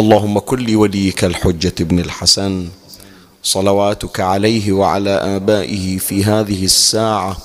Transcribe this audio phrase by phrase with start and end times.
[0.00, 2.68] اللهم كن لوليك الحجة بن الحسن.
[3.42, 7.36] صلواتك عليه وعلى آبائه في هذه الساعة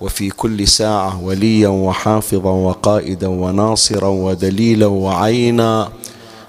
[0.00, 5.88] وفي كل ساعة وليا وحافظا وقائدا وناصرا ودليلا وعينا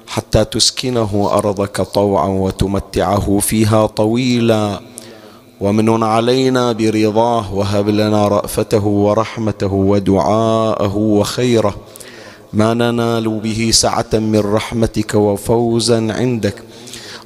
[0.07, 4.79] حتى تسكنه أرضك طوعا وتمتعه فيها طويلا.
[5.61, 11.75] ومن علينا برضاه وهب لنا رأفته ورحمته ودعاءه وخيره.
[12.53, 16.63] ما ننال به سعة من رحمتك وفوزا عندك.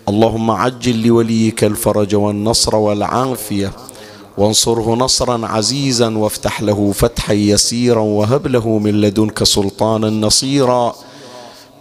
[0.10, 3.72] اللهم عجل لوليك الفرج والنصر والعافية.
[4.38, 10.96] وانصره نصرا عزيزا وافتح له فتحا يسيرا وهب له من لدنك سلطانا نصيرا.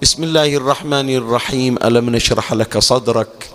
[0.02, 1.76] بسم الله الرحمن الرحيم.
[1.84, 3.50] ألم نشرح لك صدرك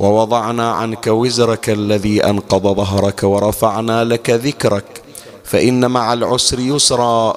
[0.00, 5.02] ووضعنا عنك وزرك الذي أنقض ظهرك ورفعنا لك ذكرك.
[5.44, 7.36] فإن مع العسر يسرا.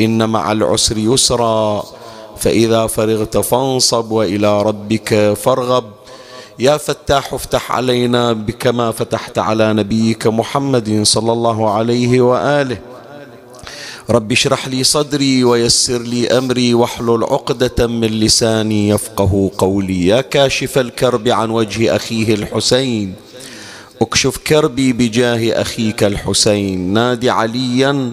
[0.00, 1.84] إن مع العسر يسرا
[2.36, 5.84] فإذا فرغت فانصب وإلى ربك فارغب.
[6.58, 12.78] يا فتاح افتح علينا بكما فتحت على نبيك محمد صلى الله عليه وآله.
[14.10, 20.06] رب اشرح لي صدري ويسر لي أمري واحلل عقدة من لساني يفقه قولي.
[20.06, 23.14] يا كاشف الكرب عن وجه أخيه الحسين
[24.02, 26.92] اكشف كربي بجاه أخيك الحسين.
[26.92, 28.12] نادي عليا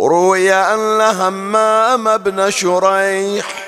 [0.00, 3.66] روي أن همام بن شريح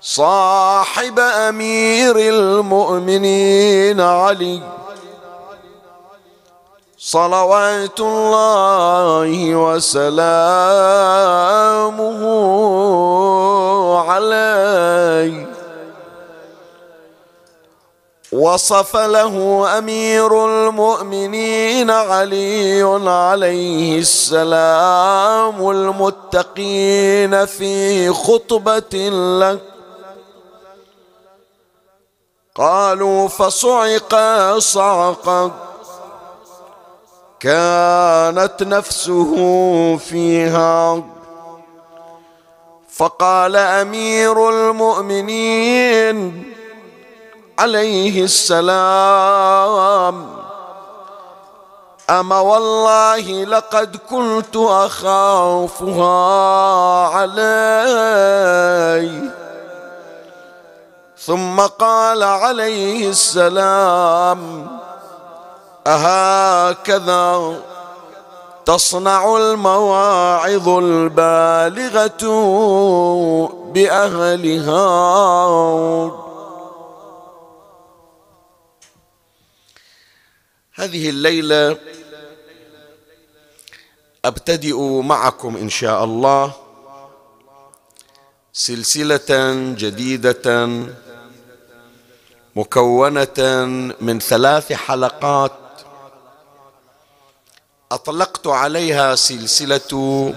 [0.00, 4.62] صاحب أمير المؤمنين علي
[7.08, 10.20] صلوات الله وسلامه
[13.98, 15.48] عليه.
[18.32, 29.08] وصف له أمير المؤمنين علي عليه السلام المتقين في خطبة
[29.40, 29.60] لك.
[32.54, 34.14] قالوا فصعق
[34.58, 35.67] صعقا
[37.40, 39.32] كانت نفسه
[39.96, 41.02] فيها.
[42.98, 46.44] فقال أمير المؤمنين
[47.58, 50.16] عليه السلام
[52.10, 56.06] أما والله لقد كنت أخافها
[57.06, 58.58] علي.
[61.18, 64.77] ثم قال عليه السلام
[65.88, 67.62] أهكذا
[68.66, 72.24] تصنع المواعظ البالغة
[73.72, 74.84] بأهلها.
[80.74, 81.78] هذه الليلة
[84.24, 86.52] أبتدئ معكم إن شاء الله
[88.52, 90.68] سلسلة جديدة
[92.56, 93.40] مكونة
[94.00, 95.52] من ثلاث حلقات
[97.92, 100.34] أطلقت عليها سلسلة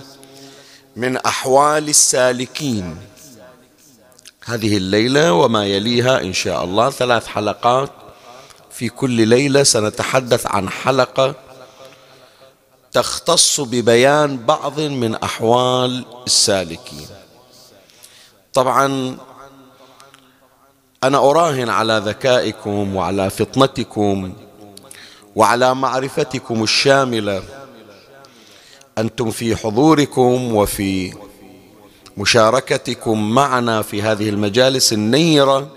[0.96, 2.98] من أحوال السالكين.
[4.46, 6.90] هذه الليلة وما يليها إن شاء الله.
[6.90, 7.92] ثلاث حلقات
[8.72, 11.36] في كل ليلة سنتحدث عن حلقة
[12.92, 17.08] تختص ببيان بعض من أحوال السالكين.
[18.54, 19.18] طبعا
[21.04, 24.34] أنا أراهن على ذكائكم وعلى فطنتكم
[25.36, 27.44] وعلى معرفتكم الشاملة.
[28.98, 31.14] أنتم في حضوركم وفي
[32.18, 35.68] مشاركتكم معنا في هذه المجالس النيرة.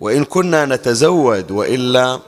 [0.00, 2.20] وإن كنا نتزود وإلا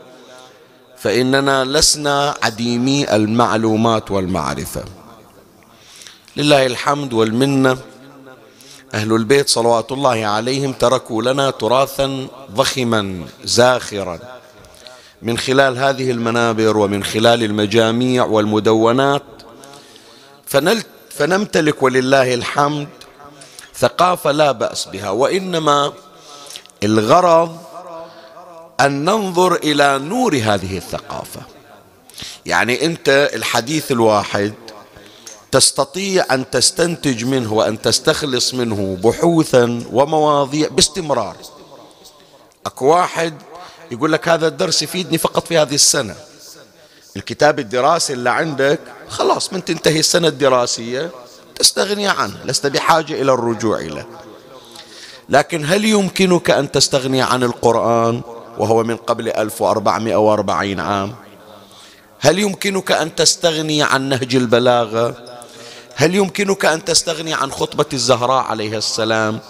[0.97, 4.85] فإننا لسنا عديمي المعلومات والمعرفة.
[6.37, 7.79] لله الحمد والمنة.
[8.95, 14.34] أهل البيت صلوات الله عليهم تركوا لنا تراثا ضخما زاخرا.
[15.25, 19.23] من خلال هذه المنابر ومن خلال المجاميع والمدونات
[21.11, 22.88] فنمتلك ولله الحمد
[23.76, 25.93] ثقافة لا بأس بها وإنما
[26.82, 27.59] الغرض
[28.81, 31.41] أن ننظر إلى نور هذه الثقافة.
[32.47, 34.55] يعني أنت الحديث الواحد
[35.50, 41.37] تستطيع أن تستنتج منه وأن تستخلص منه بحوثا ومواضيع باستمرار.
[42.67, 43.35] أكو واحد
[43.91, 46.15] يقول لك هذا الدرس يفيدني فقط في هذه السنة.
[47.17, 51.11] الكتاب الدراسي اللي عندك خلاص من تنتهي السنة الدراسية
[51.55, 54.07] تستغني عنه لست بحاجة إلى الرجوع له
[55.29, 58.21] لكن هل يمكنك أن تستغني عن القرآن
[58.59, 61.15] وهو من قبل 1440 عام؟
[62.21, 65.17] هل يمكنك أن تستغني عن نهج البلاغة؟
[65.95, 69.41] هل يمكنك أن تستغني عن خطبة الزهراء عليها السلام؟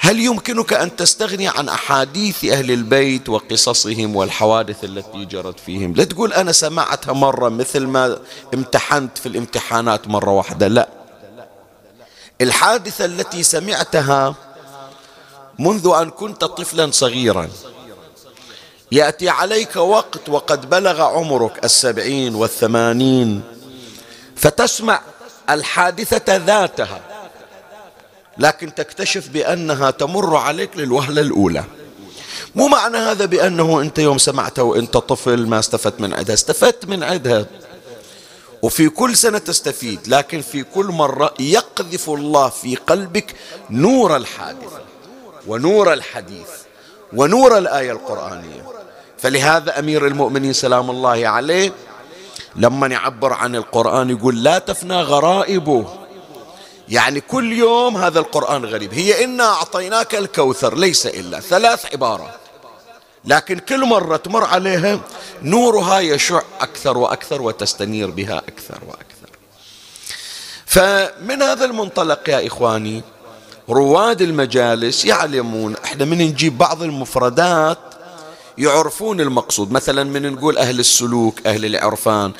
[0.00, 6.32] هل يمكنك أن تستغني عن أحاديث أهل البيت وقصصهم والحوادث التي جرت فيهم؟ لا تقول
[6.32, 8.18] أنا سمعتها مرة مثل ما
[8.54, 10.88] امتحنت في الامتحانات مرة واحدة لا.
[12.40, 14.34] الحادثة التي سمعتها
[15.58, 17.48] منذ أن كنت طفلا صغيرا
[18.92, 23.42] يأتي عليك وقت وقد بلغ عمرك السبعين والثمانين
[24.36, 25.00] فتسمع
[25.50, 27.00] الحادثة ذاتها.
[28.38, 31.64] لكن تكتشف بأنها تمر عليك للوهلة الأولى.
[32.54, 36.34] مو معنى هذا بأنه أنت يوم سمعتها وأنت طفل ما استفدت من عدها.
[36.34, 37.46] استفدت من عدها.
[38.62, 43.34] وفي كل سنة تستفيد لكن في كل مرة يقذف الله في قلبك
[43.70, 44.80] نور الحادثة
[45.46, 46.48] ونور الحديث
[47.12, 48.66] ونور الآية القرآنية.
[49.18, 51.72] فلهذا أمير المؤمنين سلام الله عليه
[52.56, 56.07] لما يعبر عن القرآن يقول لا تفنى غرائبه.
[56.88, 58.94] يعني كل يوم هذا القرآن غريب.
[58.94, 61.40] هي إنا أعطيناك الكوثر ليس إلا.
[61.40, 62.40] ثلاث عبارات
[63.24, 65.00] لكن كل مرة تمر عليها
[65.42, 69.28] نورها يشع أكثر وأكثر وتستنير بها أكثر وأكثر.
[70.66, 73.02] فمن هذا المنطلق يا إخواني
[73.68, 77.78] رواد المجالس يعلمون إحنا من نجيب بعض المفردات
[78.58, 79.72] يعرفون المقصود.
[79.72, 82.32] مثلا من نقول أهل السلوك أهل العرفان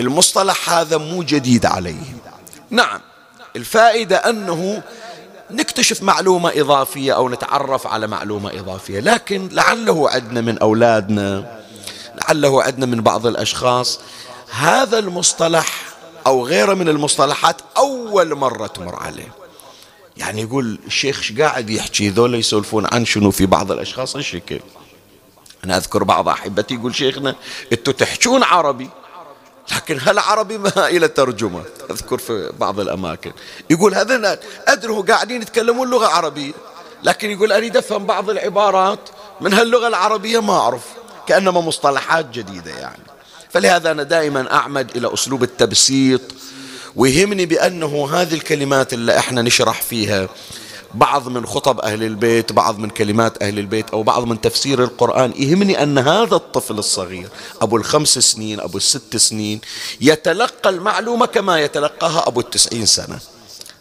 [0.00, 2.18] المصطلح هذا مو جديد عليهم.
[2.70, 3.00] نعم.
[3.56, 4.82] الفائدة أنه
[5.50, 9.00] نكتشف معلومة إضافية أو نتعرف على معلومة إضافية.
[9.00, 11.60] لكن لعله عندنا من أولادنا
[12.22, 14.00] لعله عندنا من بعض الأشخاص.
[14.50, 15.82] هذا المصطلح
[16.26, 19.32] أو غيره من المصطلحات أول مرة تمر عليه.
[20.16, 24.60] يعني يقول الشيخ قاعد يحكي؟ ذولا يسولفون عن شنو في بعض الأشخاص؟ الشكل
[25.64, 27.34] أنا أذكر بعض أحبتي يقول شيخنا
[27.72, 28.88] أنتوا تحجون عربي؟
[29.76, 33.32] لكن هل عربي ما إلى ترجمة أذكر في بعض الأماكن.
[33.70, 34.38] يقول هذا
[34.68, 36.52] أدري قاعدين يتكلمون لغة عربية
[37.02, 39.08] لكن يقول أريد أفهم بعض العبارات
[39.40, 40.82] من هاللغة العربية ما أعرف
[41.26, 43.02] كأنما مصطلحات جديدة يعني.
[43.50, 46.20] فلهذا أنا دائما أعمد إلى أسلوب التبسيط
[46.96, 50.28] ويهمني بأنه هذه الكلمات اللي إحنا نشرح فيها
[50.94, 55.32] بعض من خطب أهل البيت بعض من كلمات أهل البيت أو بعض من تفسير القرآن
[55.36, 57.28] يهمني أن هذا الطفل الصغير
[57.62, 59.60] أبو الخمس سنين أبو الست سنين
[60.00, 63.18] يتلقى المعلومة كما يتلقاها أبو التسعين سنة.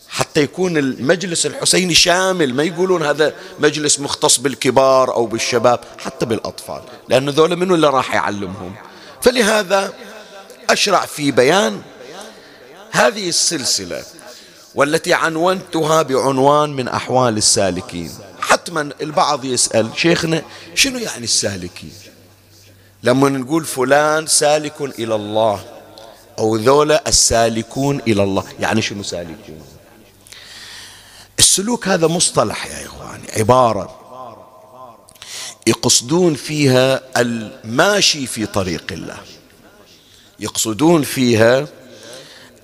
[0.10, 6.82] حتى يكون المجلس الحسيني شامل ما يقولون هذا مجلس مختص بالكبار أو بالشباب حتى بالأطفال
[7.10, 8.76] لأن ذولا منو اللي راح يعلمهم؟
[9.22, 9.94] فلهذا
[10.70, 11.82] أشرع في بيان
[12.92, 14.04] هذه السلسلة.
[14.76, 18.12] والتي عنونتها بعنوان من أحوال السالكين.
[18.42, 20.42] حتما البعض يسأل شيخنا
[20.76, 21.94] شنو يعني السالكين؟
[23.04, 25.64] لما نقول فلان سالك إلى الله
[26.40, 29.62] أو ذولا السالكون إلى الله يعني شنو سالكون
[31.40, 33.98] السلوك هذا مصطلح يا إخواني عبارة
[35.68, 39.18] يقصدون فيها الماشي في طريق الله.
[40.40, 41.68] يقصدون فيها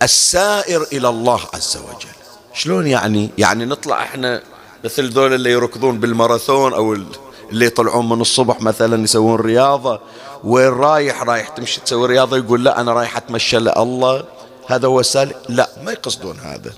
[0.02, 2.10] السائر إلى الله عز وجل.
[2.54, 4.44] شلون يعني؟ يعني نطلع إحنا
[4.84, 6.94] مثل ذول اللي يركضون بالماراثون أو
[7.52, 10.02] اللي يطلعون من الصبح مثلا يسوون رياضة
[10.44, 14.24] وين رايح؟ رايح تمشي تسوي رياضة يقول لا أنا رايح أتمشى لله.
[14.68, 16.74] هذا هو السالك لا ما يقصدون هذا.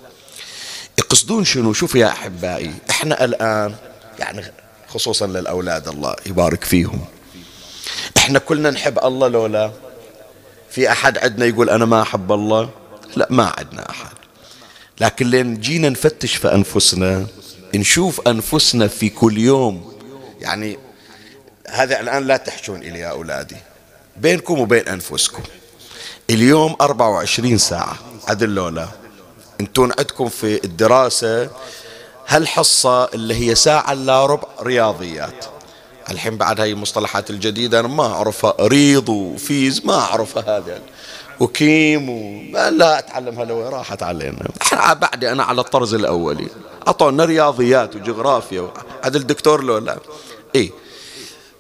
[1.00, 3.76] يقصدون شنو؟ شوف يا أحبائي إحنا الآن
[4.20, 4.46] يعني
[4.88, 7.06] خصوصا للأولاد الله يبارك فيهم.
[8.18, 9.72] إحنا كلنا نحب الله لولا
[10.70, 12.70] في أحد عندنا يقول أنا ما أحب الله.
[13.16, 14.18] لا ما عندنا أحد.
[15.02, 17.28] لكن لين جينا نفتش في أنفسنا
[17.76, 19.94] نشوف أنفسنا في كل يوم.
[20.42, 20.80] يعني
[21.70, 23.56] هذا الآن لا تحشون إلي يا أولادي.
[24.18, 25.44] بينكم وبين أنفسكم.
[26.30, 27.98] اليوم 24 ساعة.
[28.28, 28.88] عدل لولا.
[29.62, 31.50] انتون عندكم في الدراسة
[32.28, 35.46] هالحصة اللي هي ساعة إلا ربع رياضيات.
[36.10, 38.54] الحين بعد هاي المصطلحات الجديدة أنا ما أعرفها.
[38.60, 40.82] ريض وفيز ما أعرفها هذا.
[41.40, 44.48] وكيم وما لا أتعلمها لو راحت علينا
[44.94, 46.48] بعدي أنا على الطرز الأولي.
[46.88, 49.98] أعطونا رياضيات وجغرافيا عدل دكتور لو لا.
[50.56, 50.72] إيه.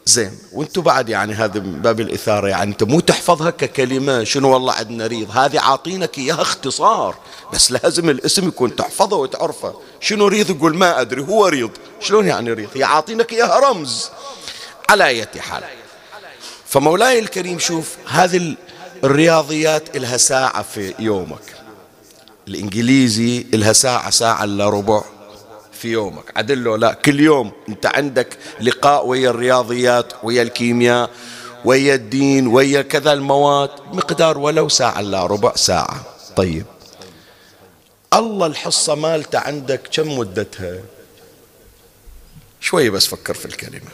[0.05, 5.07] زين وأنتم بعد يعني هذا باب الإثارة يعني انت مو تحفظها ككلمة شنو والله عندنا
[5.07, 7.15] ريض هذه عاطينك إياها اختصار.
[7.53, 9.74] بس لازم الاسم يكون تحفظه وتعرفه.
[10.00, 11.71] شنو ريض؟ يقول ما أدري هو ريض.
[12.00, 14.09] شلون يعني ريض؟ هي عاطينك إياها رمز.
[14.89, 15.63] على أي حال.
[16.65, 18.55] فمولاي الكريم شوف هذه
[19.03, 21.56] الرياضيات إلها ساعة في يومك.
[22.48, 25.03] الإنجليزي إلها ساعة ساعة إلا ربع
[25.72, 26.38] في يومك.
[26.38, 31.10] عدل لا كل يوم أنت عندك لقاء ويا الرياضيات ويا الكيمياء
[31.65, 36.06] ويا الدين ويا كذا المواد مقدار ولو ساعة إلا ربع ساعة.
[36.36, 36.65] طيب.
[38.13, 40.79] الله الحصة مالته عندك كم مدتها؟
[42.62, 43.91] شوي بس فكر في الكلمة.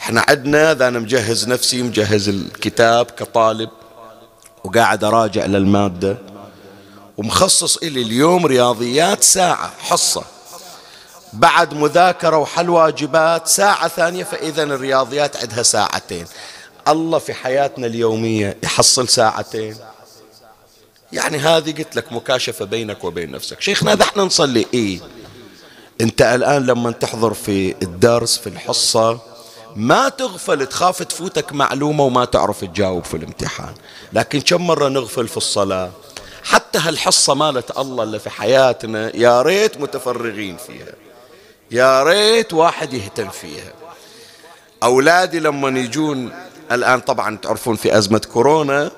[0.00, 3.70] إحنا عندنا اذا أنا مجهز نفسي مجهز الكتاب كطالب.
[4.64, 6.18] وقاعد أراجع للمادة
[7.16, 10.24] ومخصص إلي اليوم رياضيات ساعة حصة.
[11.32, 16.26] بعد مذاكرة وحل واجبات ساعة ثانية فإذا الرياضيات عندها ساعتين.
[16.88, 19.76] الله في حياتنا اليومية يحصل ساعتين.
[21.12, 23.60] يعني هذه قلت لك مكاشفة بينك وبين نفسك.
[23.60, 25.00] شيخنا اذا إحنا نصلي إيه؟
[26.00, 29.18] أنت الآن لما تحضر في الدرس في الحصة
[29.76, 33.74] ما تغفل تخاف تفوتك معلومة وما تعرف تجاوب في الامتحان.
[34.12, 35.90] لكن كم مرة نغفل في الصلاة؟
[36.44, 40.92] حتى هالحصة مالت الله اللي في حياتنا يا ريت متفرغين فيها.
[41.70, 43.72] يا ريت واحد يهتم فيها.
[44.82, 46.32] أولادي لما يجون
[46.72, 48.90] الآن طبعا تعرفون في أزمة كورونا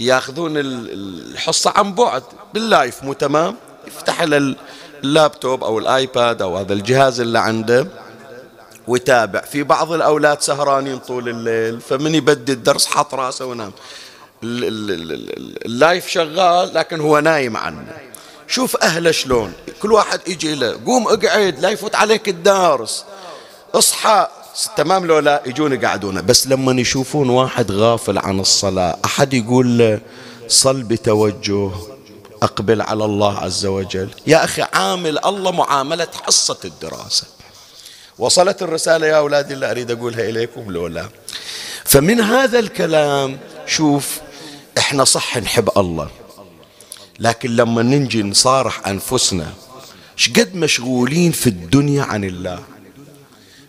[0.00, 2.22] ياخذون الحصة عن بعد
[2.54, 4.20] بال live مو تمام؟ يفتح
[5.02, 8.03] اللابتوب أو ال iPad أو هذا الجهاز اللي عنده.
[8.88, 13.72] ويتابع في بعض الأولاد سهرانين طول الليل فمن يبدي الدرس حط راسه ونام.
[14.42, 17.86] اللايف شغال لكن هو نايم عنه.
[18.48, 19.52] شوف أهله شلون.
[19.82, 23.04] كل واحد يجي له قوم اقعد لا يفوت عليك الدارس.
[23.74, 24.28] اصحى.
[24.76, 26.20] تمام لو لا يجون يقعدونه.
[26.20, 30.00] بس لما يشوفون واحد غافل عن الصلاة أحد يقول له
[30.48, 31.70] صل بتوجه
[32.42, 34.08] أقبل على الله عز وجل.
[34.26, 37.26] يا أخي عامل الله معاملة حصة الدراسة.
[38.18, 41.08] وصلت الرسالة يا أولادي اللي أريد أقولها إليكم لولا
[41.84, 44.20] فمن هذا الكلام شوف
[44.78, 46.10] إحنا صح نحب الله.
[47.18, 49.52] لكن لما ننجي نصارح أنفسنا
[50.16, 52.58] شقد مشغولين في الدنيا عن الله.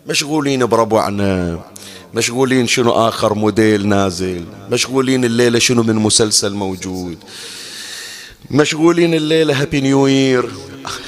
[0.08, 1.60] مشغولين بربعنا
[2.14, 7.18] مشغولين شنو آخر موديل نازل مشغولين الليلة شنو من مسلسل موجود.
[8.52, 10.50] مشغولين الليلة هابي نيو يير.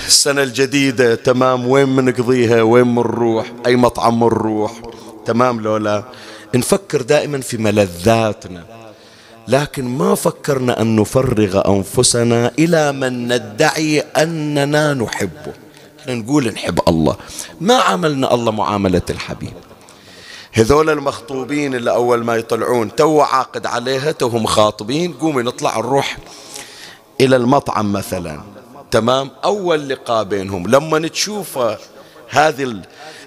[0.08, 1.68] السنة الجديدة تمام.
[1.68, 4.72] وين منقضيها؟ وين منروح أي مطعم منروح
[5.26, 6.04] تمام لولا.
[6.56, 8.66] نفكر دائما في ملذاتنا
[9.48, 15.54] لكن ما فكرنا أن نفرغ أنفسنا إلى من ندعي أننا نحبه.
[16.10, 17.16] نقول نحب الله.
[17.62, 19.54] ما عملنا الله معاملة الحبيب.
[20.54, 26.18] هذول المخطوبين اللي أول ما يطلعون تو عاقد عليها توهم خاطبين قومي نطلع نروح.
[27.22, 28.42] إلى المطعم مثلا.
[28.92, 30.68] تمام؟ أول لقاء بينهم.
[30.68, 31.60] لما تشوف
[32.30, 32.82] هذه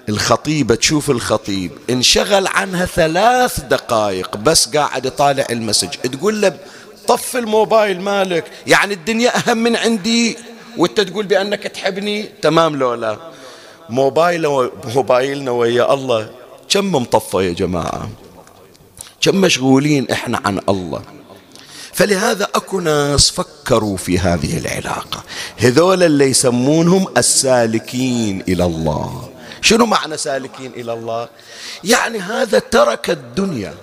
[0.09, 5.89] الخطيبة تشوف الخطيب انشغل عنها ثلاث دقائق بس قاعد يطالع المسج.
[5.89, 6.57] تقول له
[7.07, 10.37] طف الموبايل مالك يعني الدنيا أهم من عندي.
[10.77, 12.23] وأنت تقول بأنك تحبني.
[12.41, 13.17] تمام لولا.
[13.89, 16.29] موبايل موبايلنا ويا الله.
[16.69, 18.09] كم مطفى يا جماعة؟
[19.21, 21.01] كم مشغولين إحنا عن الله؟
[22.01, 25.23] فلهذا اكو ناس فكروا في هذه العلاقة.
[25.57, 29.29] هذول اللي يسمونهم السالكين إلى الله.
[29.61, 31.29] شنو معنى سالكين إلى الله؟
[31.83, 33.73] يعني هذا ترك الدنيا.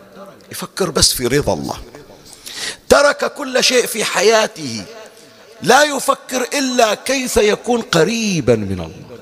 [0.52, 1.76] يفكر بس في رضا الله.
[2.88, 4.84] ترك كل شيء في حياته.
[5.62, 9.18] لا يفكر إلا كيف يكون قريبا من الله.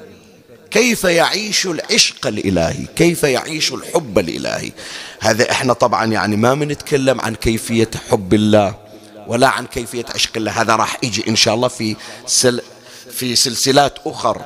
[0.71, 4.73] كيف يعيش العشق الإلهي؟ كيف يعيش الحب الإلهي؟
[5.21, 8.86] هذا إحنا طبعا يعني ما بنتكلم عن كيفية حب الله.
[9.27, 12.63] ولا عن كيفية عشق الله هذا راح يجي إن شاء الله في سل
[13.11, 14.43] في سلسلات أخر.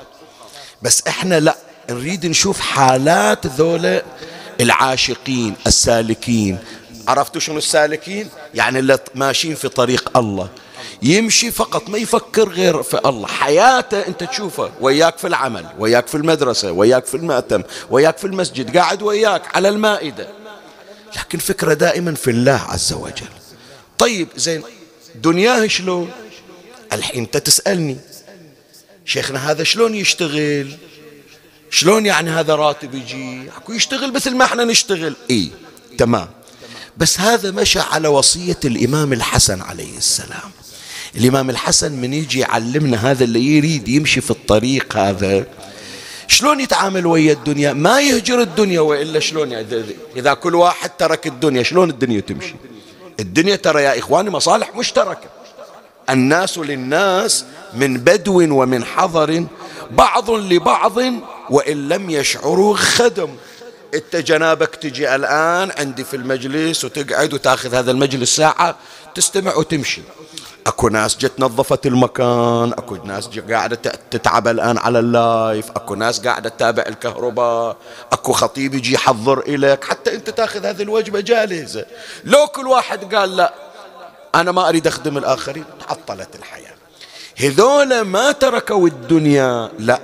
[0.82, 1.56] بس إحنا لا
[1.90, 4.02] نريد نشوف حالات ذولا
[4.60, 6.58] العاشقين السالكين.
[7.08, 10.48] عرفتوا شنو السالكين؟ يعني اللي ماشيين في طريق الله.
[11.02, 13.26] يمشي فقط ما يفكر غير في الله.
[13.26, 18.76] حياته أنت تشوفه وياك في العمل وياك في المدرسة وياك في المأتم وياك في المسجد
[18.76, 20.28] قاعد وياك على المائدة.
[21.16, 23.39] لكن فكرة دائما في الله عز وجل.
[24.00, 24.62] طيب زين.
[25.14, 26.10] دنياه شلون؟
[26.92, 27.96] الحين انت تسألني.
[29.04, 30.72] شيخنا هذا شلون يشتغل؟
[31.70, 35.16] شلون يعني هذا راتب يجي؟ اكو يشتغل مثل ما إحنا نشتغل.
[35.30, 35.50] إي
[35.98, 36.28] تمام.
[36.96, 40.50] بس هذا مشى على وصية الإمام الحسن عليه السلام.
[41.16, 45.46] الإمام الحسن من يجي يعلمنا هذا اللي يريد يمشي في الطريق هذا.
[46.28, 49.52] شلون يتعامل ويا الدنيا؟ ما يهجر الدنيا وإلا شلون
[50.16, 52.54] إذا كل واحد ترك الدنيا شلون الدنيا تمشي؟
[53.20, 55.28] الدنيا ترى يا إخواني مصالح مشتركة.
[56.10, 59.44] الناس للناس من بدو ومن حضر
[59.90, 60.98] بعض لبعض
[61.50, 63.36] وإن لم يشعروا خدم.
[63.94, 68.76] انت جنابك تجي الآن عندي في المجلس وتقعد وتاخذ هذا المجلس ساعة
[69.14, 70.02] تستمع وتمشي.
[70.66, 73.76] اكو ناس جت نظفت المكان اكو ناس قاعدة
[74.10, 77.76] تتعب الآن على اللايف اكو ناس قاعدة تتابع الكهرباء
[78.12, 81.84] اكو خطيب يجي يحضر الك حتى انت تاخذ هذه الوجبة جاهزة
[82.24, 83.54] لو كل واحد قال لا
[84.34, 86.74] أنا ما أريد أخدم الآخرين تعطلت الحياة.
[87.36, 90.00] هذول ما تركوا الدنيا لا.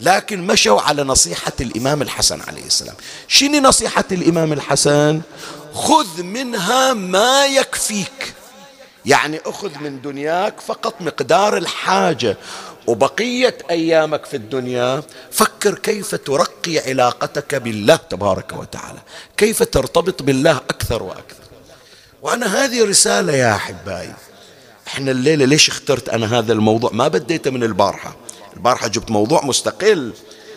[0.00, 2.94] لكن مشوا على نصيحة الإمام الحسن عليه السلام.
[3.28, 5.20] شنو نصيحة الإمام الحسن؟
[5.74, 8.34] خذ منها ما يكفيك.
[9.06, 12.36] يعني أخذ من دنياك فقط مقدار الحاجة.
[12.86, 18.98] وبقية أيامك في الدنيا فكر كيف ترقي علاقتك بالله تبارك وتعالى.
[19.36, 21.44] كيف ترتبط بالله أكثر وأكثر.
[22.22, 24.14] وأنا هذه رسالة يا أحبائي.
[24.86, 28.16] إحنا الليلة ليش اخترت أنا هذا الموضوع؟ ما بديته من البارحة.
[28.56, 30.12] البارحة جبت موضوع مستقل.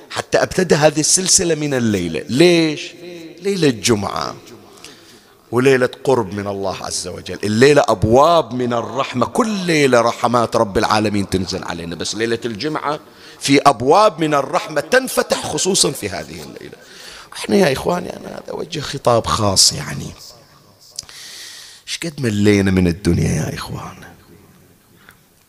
[0.10, 2.24] حتى ابتدى هذه السلسلة من الليلة.
[2.30, 2.92] ليش؟
[3.42, 4.36] ليلة الجمعة.
[5.52, 7.40] وليلة قرب من الله عز وجل.
[7.44, 9.26] الليلة أبواب من الرحمة.
[9.26, 11.96] كل ليلة رحمات رب العالمين تنزل علينا.
[11.96, 13.00] بس ليلة الجمعة
[13.40, 16.78] في أبواب من الرحمة تنفتح خصوصا في هذه الليلة.
[17.34, 20.12] إحنا يا إخواني أنا هذا وجه خطاب خاص يعني.
[21.88, 23.96] إيش قد ملينا من الدنيا يا إخوان.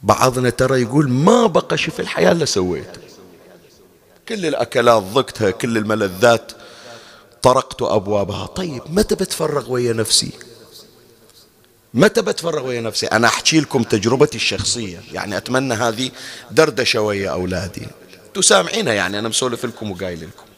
[0.02, 3.00] بعضنا ترى يقول ما بقى في الحياة إلا سويته.
[4.28, 6.52] كل الأكلات ضقتها كل الملذات
[7.42, 8.46] طرقت أبوابها.
[8.46, 10.30] طيب متى بتفرغ ويا نفسي؟
[11.94, 15.02] متى بتفرغ ويا نفسي؟ أنا أحكي لكم تجربتي الشخصية.
[15.12, 16.10] يعني أتمنى هذه
[16.50, 17.86] دردشة ويا أولادي.
[18.34, 20.48] تسامعينها يعني أنا مسولف لكم وقايل لكم.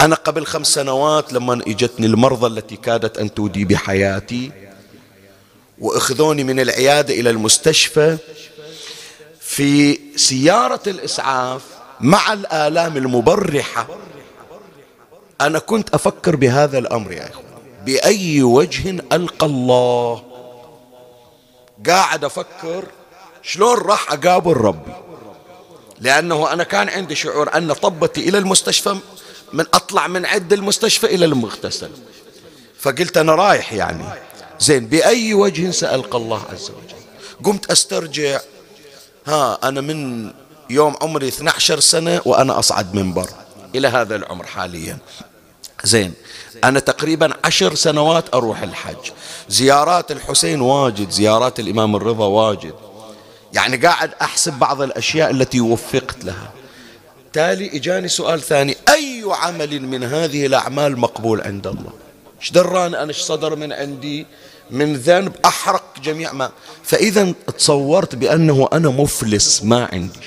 [0.00, 4.52] أنا قبل خمس سنوات لما إجتني المرضى التي كادت أن تودي بحياتي
[5.78, 8.16] وأخذوني من العيادة إلى المستشفى
[9.40, 11.62] في سيارة الإسعاف
[12.00, 13.88] مع الآلام المبرحة.
[15.40, 17.44] أنا كنت أفكر بهذا الأمر يا إخوان
[17.84, 20.22] بأي وجه ألقى الله.
[21.86, 22.84] قاعد أفكر
[23.42, 24.92] شلون راح أقابل ربي.
[26.00, 28.96] لأنه أنا كان عندي شعور أن طبتي إلى المستشفى
[29.52, 31.90] من أطلع من عد المستشفى إلى المغتسل.
[32.78, 34.04] فقلت أنا رايح يعني.
[34.60, 36.96] زين بأي وجه سألقى الله عز وجل؟
[37.44, 38.40] قمت أسترجع.
[39.26, 40.30] ها أنا من
[40.70, 43.28] يوم عمري 12 سنة وأنا أصعد منبر.
[43.74, 44.98] إلى هذا العمر حاليا.
[45.84, 46.12] زين
[46.64, 49.10] أنا تقريبا عشر سنوات أروح الحج.
[49.48, 52.74] زيارات الحسين واجد زيارات الإمام الرضا واجد.
[53.52, 56.52] يعني قاعد أحسب بعض الأشياء التي وفقت لها.
[57.32, 58.76] تالي إجاني سؤال ثاني.
[58.88, 61.92] أي عمل من هذه الأعمال مقبول عند الله؟
[62.40, 64.26] إيش دران أنا؟ إيش صدر من عندي؟
[64.70, 66.50] من ذنب؟ أحرق جميع ما.
[66.82, 70.20] فإذا تصورت بأنه أنا مفلس ما عندي.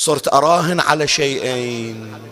[0.00, 2.22] صرت أراهن على شيئين.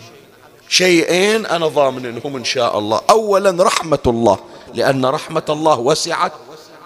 [0.69, 3.01] شيئين أنا ضامنهم إن شاء الله.
[3.09, 4.39] أولا رحمة الله
[4.73, 6.31] لأن رحمة الله وسعت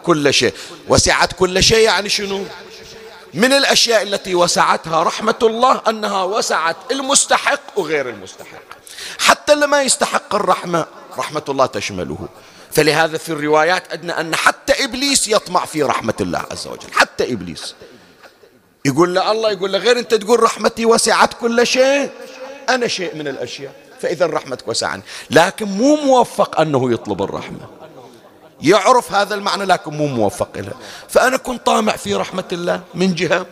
[0.03, 0.53] كل شيء.
[0.87, 2.45] وسعت كل شيء يعني شنو؟
[3.33, 8.63] من الأشياء التي وسعتها رحمة الله أنها وسعت المستحق وغير المستحق.
[9.19, 10.85] حتى اللي ما يستحق الرحمة
[11.17, 12.27] رحمة الله تشمله.
[12.71, 16.93] فلهذا في الروايات أدنى أن حتى إبليس يطمع في رحمة الله عز وجل.
[16.93, 17.75] حتى إبليس.
[18.85, 22.09] يقول له الله يقول له غير أنت تقول رحمتي وسعت كل شيء.
[22.69, 27.59] أنا شيء من الأشياء فإذا رحمتك وسعني لكن مو موفق أنه يطلب الرحمة.
[28.61, 30.73] يعرف هذا المعنى لكن مو موفق لها
[31.09, 33.45] فأنا كنت طامع في رحمة الله من جهة.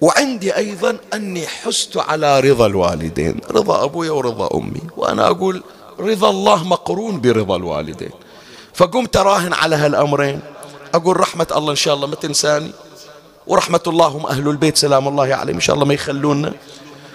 [0.00, 4.82] وعندي أيضا أني حزت على رضا الوالدين رضا أبوي ورضا أمي.
[4.96, 5.62] وأنا أقول
[5.98, 8.10] رضا الله مقرون برضا الوالدين.
[8.74, 10.40] فقمت أراهن على هالأمرين.
[10.94, 12.70] أقول رحمة الله إن شاء الله ما تنساني.
[13.46, 15.56] ورحمة الله هم أهل البيت سلام الله عليهم.
[15.56, 16.52] إن شاء الله ما يخلونا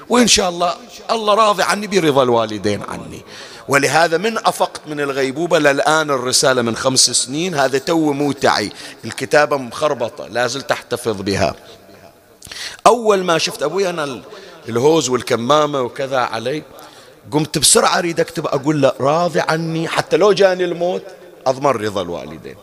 [0.09, 0.75] وإن شاء الله
[1.11, 3.21] الله راضي عني برضا الوالدين عني.
[3.67, 7.55] ولهذا من أفقت من الغيبوبة للآن الرسالة من خمس سنين.
[7.55, 8.71] هذا تو موتعي.
[9.05, 11.55] الكتابة مخربطة لازلت أحتفظ بها.
[12.87, 14.21] أول ما شفت أبوي أنا
[14.69, 16.63] الهوز والكمامة وكذا علي
[17.31, 21.03] قمت بسرعة أريد أكتب أقول له راضي عني حتى لو جاني الموت
[21.47, 22.55] أضمن رضا الوالدين.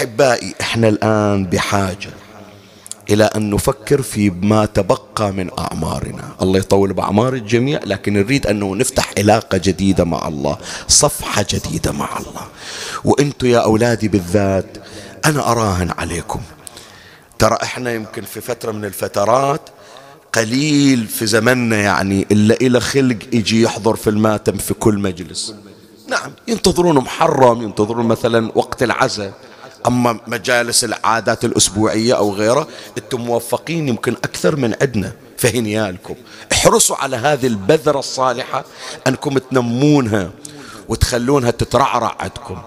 [0.00, 2.10] فأحبائي إحنا الآن بحاجة
[3.10, 6.24] إلى أن نفكر في ما تبقى من أعمارنا.
[6.42, 10.58] الله يطول بأعمار الجميع لكن نريد أنه نفتح علاقة جديدة مع الله
[10.88, 12.46] صفحة جديدة مع الله.
[13.04, 14.78] وأنتم يا أولادي بالذات
[15.24, 16.40] أنا أراهن عليكم.
[17.38, 19.60] ترى إحنا يمكن في فترة من الفترات
[20.32, 25.54] قليل في زمننا يعني إلا إلى خلق يجي يحضر في الماتم في كل مجلس.
[26.08, 29.32] نعم ينتظرون محرم ينتظرون مثلا وقت العزاء.
[29.86, 36.14] أما مجالس العادات الأسبوعية أو غيره أنتم موفقين يمكن أكثر من عندنا فهنيالكم
[36.52, 38.64] احرصوا على هذه البذرة الصالحة
[39.06, 40.30] أنكم تنمونها
[40.88, 42.62] وتخلونها تترعرع عندكم.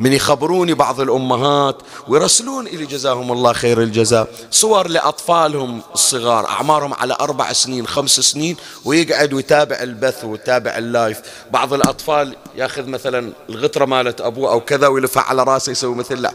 [0.00, 1.76] من يخبروني بعض الأمهات
[2.08, 4.28] ويرسلون إلي جزاهم الله خير الجزاء.
[4.50, 11.20] صور لأطفالهم الصغار أعمارهم على أربع سنين خمس سنين ويقعد ويتابع البث ويتابع اللايف.
[11.50, 16.32] بعض الأطفال ياخذ مثلا الغطرة مالت أبوه أو كذا ويلفها على راسه يسوي مثل لا.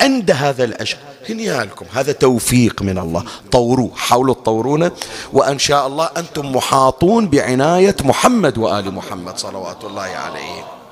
[0.00, 3.24] عند هذا العشق هنيالكم هذا توفيق من الله.
[3.52, 4.90] طوروه حاولوا تطورونه
[5.32, 10.83] وأن شاء الله أنتم محاطون بعناية محمد وآل محمد صلوات الله عليه.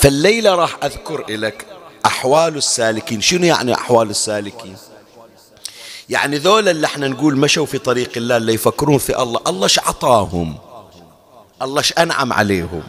[0.00, 1.66] فالليلة راح أذكر لك
[2.06, 3.20] أحوال السالكين.
[3.20, 4.76] شنو يعني أحوال السالكين؟
[6.08, 9.78] يعني ذولا اللي إحنا نقول مشوا في طريق الله اللي يفكرون في الله الله إيش
[9.78, 10.58] عطاهم؟
[11.62, 12.82] الله إيش أنعم عليهم؟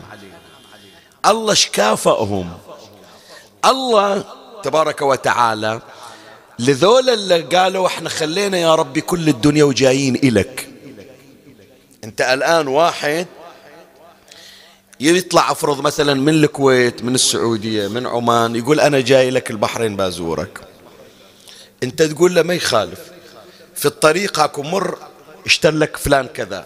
[1.25, 2.49] الله إيش كافأهم؟
[3.65, 4.23] الله
[4.63, 5.81] تبارك وتعالى
[6.59, 10.69] لذولا اللي قالوا إحنا خلينا يا ربي كل الدنيا وجايين إلك.
[12.03, 13.27] أنت الآن واحد
[14.99, 20.61] يطلع أفرض مثلا من الكويت من السعودية من عمان يقول أنا جاي لك البحرين بازورك.
[21.83, 22.99] أنت تقول له ما يخالف.
[23.75, 24.97] في الطريق هاكو مر
[25.45, 26.65] اشترلك فلان كذا.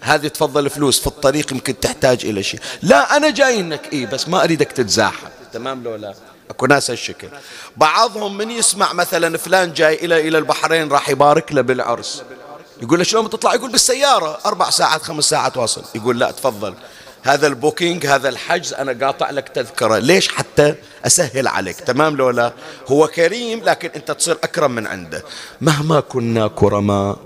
[0.00, 2.60] هذه تفضل فلوس في الطريق يمكن تحتاج إلى شيء.
[2.82, 5.26] لا أنا جاي إنك إيه بس ما أريدك تتزاحم.
[5.52, 6.14] تمام لو لا؟
[6.50, 7.28] أكو ناس هالشكل.
[7.76, 12.22] بعضهم من يسمع مثلا فلان جاي إلى إلى البحرين راح يبارك له بالعرس.
[12.82, 14.38] يقول له شلون بتطلع؟ يقول بالسيارة.
[14.46, 15.84] أربع ساعات خمس ساعات واصل.
[15.94, 16.74] يقول لا تفضل.
[17.46, 19.98] البوكينج هذا الحجز أنا قاطع لك تذكرة.
[19.98, 20.74] ليش حتى
[21.06, 22.52] أسهل عليك؟ تمام لو لا؟
[22.88, 25.24] هو كريم لكن أنت تصير أكرم من عنده.
[25.60, 27.18] مهما كنا كرماء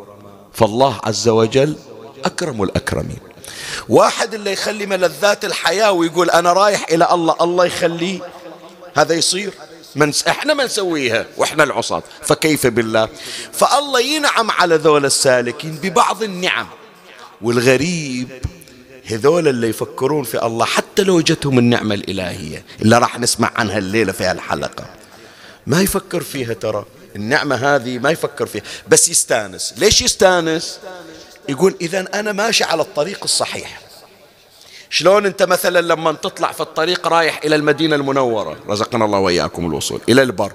[0.53, 1.77] فالله عز وجل
[2.25, 3.19] أكرم الأكرمين.
[3.89, 8.21] واحد اللي يخلي ملذات الحياة ويقول أنا رايح إلى الله الله يخليه.
[8.97, 9.53] هذا يصير؟
[9.97, 12.03] من إحنا ما نسويها وإحنا العصاة.
[12.23, 13.09] فكيف بالله؟
[13.53, 16.67] فالله ينعم على ذول السالكين ببعض النعم.
[17.43, 18.29] والغريب
[19.15, 24.13] هذول اللي يفكرون في الله حتى لو جتهم النعمة الإلهية اللي راح نسمع عنها الليلة
[24.13, 24.85] في هالحلقة.
[25.67, 26.85] ما يفكر فيها ترى
[27.17, 28.63] النعمة هذه ما يفكر فيها.
[28.89, 29.75] بس يستانس.
[29.77, 30.79] ليش يستانس؟
[31.49, 33.81] يقول إذا أنا ماشي على الطريق الصحيح.
[34.91, 40.01] شلون أنت مثلا لما تطلع في الطريق رايح إلى المدينة المنورة رزقنا الله وإياكم الوصول
[40.09, 40.53] إلى البر.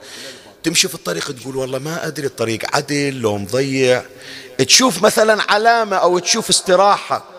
[0.64, 4.04] تمشي في الطريق تقول والله ما أدري الطريق عدل لو مضيع
[4.58, 7.35] تشوف مثلا علامة أو تشوف استراحة.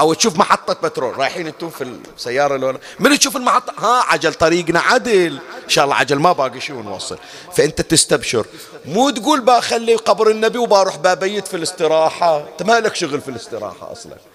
[0.00, 1.18] أو تشوف محطة بترول.
[1.18, 5.38] رايحين أنتم في السيارة الاولى من تشوف المحطة؟ ها عجل طريقنا عدل.
[5.64, 7.18] إن شاء الله عجل ما باقي شيء ونوصل.
[7.56, 8.46] فأنت تستبشر.
[8.84, 12.38] مو تقول بخلي قبر النبي وبروح ببيت في الاستراحة.
[12.38, 14.31] أنت ما لك شغل في الاستراحة أصلا؟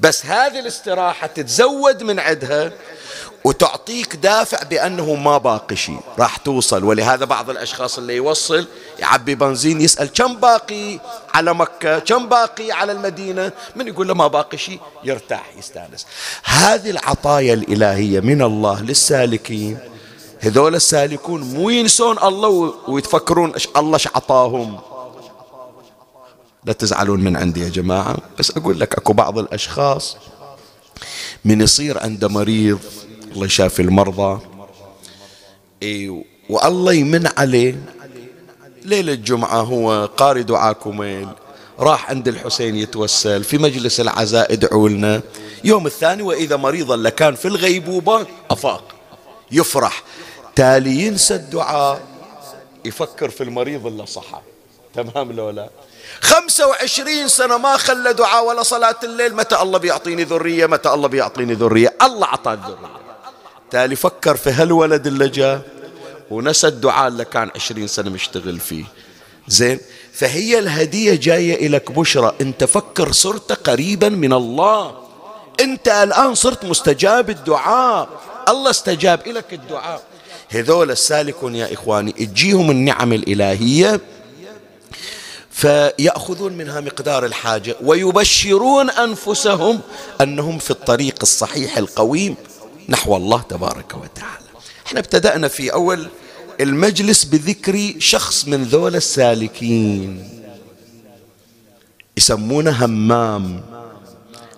[0.00, 2.72] بس هذه الاستراحة تتزود من عندها
[3.44, 6.00] وتعطيك دافع بأنه ما باقي شيء.
[6.18, 6.84] راح توصل.
[6.84, 8.66] ولهذا بعض الأشخاص اللي يوصل
[8.98, 11.00] يعبي بنزين يسأل كم باقي
[11.34, 16.06] على مكة؟ كم باقي على المدينة؟ من يقول له ما باقي شيء يرتاح يستانس.
[16.44, 19.78] هذه العطايا الإلهية من الله للسالكين.
[20.40, 24.80] هذول السالكون مو ينسون الله ويتفكرون الله إيش عطاهم.
[26.64, 30.16] لا تزعلون من عندي يا جماعة بس أقول لك أكو بعض الأشخاص
[31.44, 32.78] من يصير عنده مريض
[33.32, 34.40] الله يشافي المرضى
[36.50, 37.74] والله يمن عليه.
[38.84, 40.76] ليلة الجمعة هو قاري دعاء
[41.78, 45.22] راح عند الحسين يتوسل في مجلس العزاء ادعوا لنا.
[45.64, 48.94] يوم الثاني وإذا مريضا لكان في الغيبوبة أفاق.
[49.52, 50.02] يفرح.
[50.56, 52.02] تالي ينسى الدعاء
[52.84, 54.40] يفكر في المريض اللي صحى.
[54.94, 55.70] تمام لو لا؟
[56.20, 59.36] خمسة وعشرين سنة ما خلى دعاء ولا صلاة الليل.
[59.36, 63.00] متى الله بيعطيني ذرية؟ متى الله بيعطيني ذرية؟ الله عطاه الذرية.
[63.70, 65.60] تالي فكر في هالولد اللي جاء
[66.30, 68.84] ونسى الدعاء اللي كان عشرين سنة مشتغل فيه.
[69.48, 69.80] زين
[70.12, 72.34] فهي الهدية جاية إليك بشرى.
[72.40, 74.94] أنت فكر صرت قريبا من الله.
[75.60, 78.08] أنت الآن صرت مستجاب الدعاء.
[78.48, 80.02] الله استجاب لك الدعاء.
[80.48, 84.00] هذول السالكون يا إخواني تجيهم النعم الإلهية.
[85.60, 89.80] فيأخذون منها مقدار الحاجة ويبشرون أنفسهم
[90.20, 92.34] أنهم في الطريق الصحيح القويم
[92.88, 94.46] نحو الله تبارك وتعالى.
[94.86, 96.08] إحنا ابتدأنا في أول
[96.60, 100.28] المجلس بذكر شخص من ذول السالكين.
[102.16, 103.62] يسمونه همام.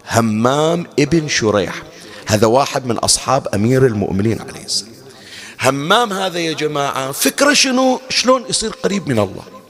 [0.09, 1.83] همام ابن شريح.
[2.27, 4.93] هذا واحد من أصحاب أمير المؤمنين عليه السلام.
[5.61, 9.62] همام هذا يا جماعة فكرة شنو؟ شلون يصير قريب من الله؟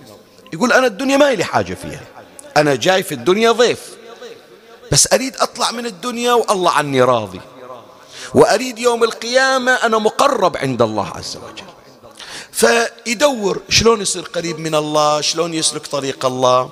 [0.52, 2.02] يقول أنا الدنيا ما لي حاجة فيها.
[2.56, 3.80] أنا جاي في الدنيا ضيف.
[4.92, 7.40] بس أريد أطلع من الدنيا والله عني راضي.
[8.34, 11.64] وأريد يوم القيامة أنا مقرب عند الله عز وجل.
[12.52, 16.70] فيدور شلون يصير قريب من الله شلون يسلك طريق الله.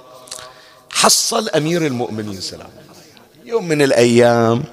[0.90, 2.70] حصل أمير المؤمنين سلام.
[3.44, 4.64] يوم من الأيام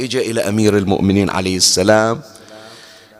[0.00, 2.22] إجا إلى أمير المؤمنين عليه السلام.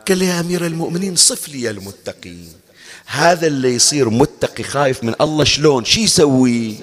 [0.07, 2.60] قال لي يا أمير المؤمنين صف لي المتقين.
[3.11, 6.75] هذا اللي يصير متقي خايف من الله شلون؟ شي يسوي؟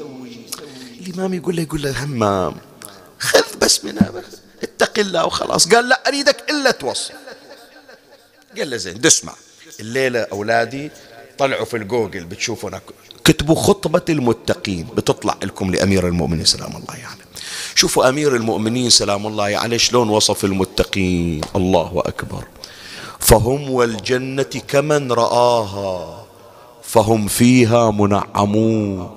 [1.00, 2.54] الإمام يقول له يقول له همام
[3.18, 4.12] خذ بس منها
[4.62, 5.68] اتق الله وخلاص.
[5.68, 7.12] قال لا أريدك إلا توصي.
[8.58, 9.32] قال له زين اسمع
[9.80, 10.90] الليلة أولادي
[11.38, 12.70] طلعوا في الجوجل بتشوفوا
[13.24, 14.86] كتبوا خطبة المتقين.
[14.96, 17.00] بتطلع لكم لأمير المؤمنين سلام الله عليه.
[17.02, 17.20] يعني.
[17.74, 21.40] شوفوا أمير المؤمنين سلام الله عليه يعني شلون وصف المتقين.
[21.56, 22.44] الله أكبر.
[23.20, 26.17] فهم والجنة كمن رآها.
[26.88, 29.10] فهم فيها منعمون.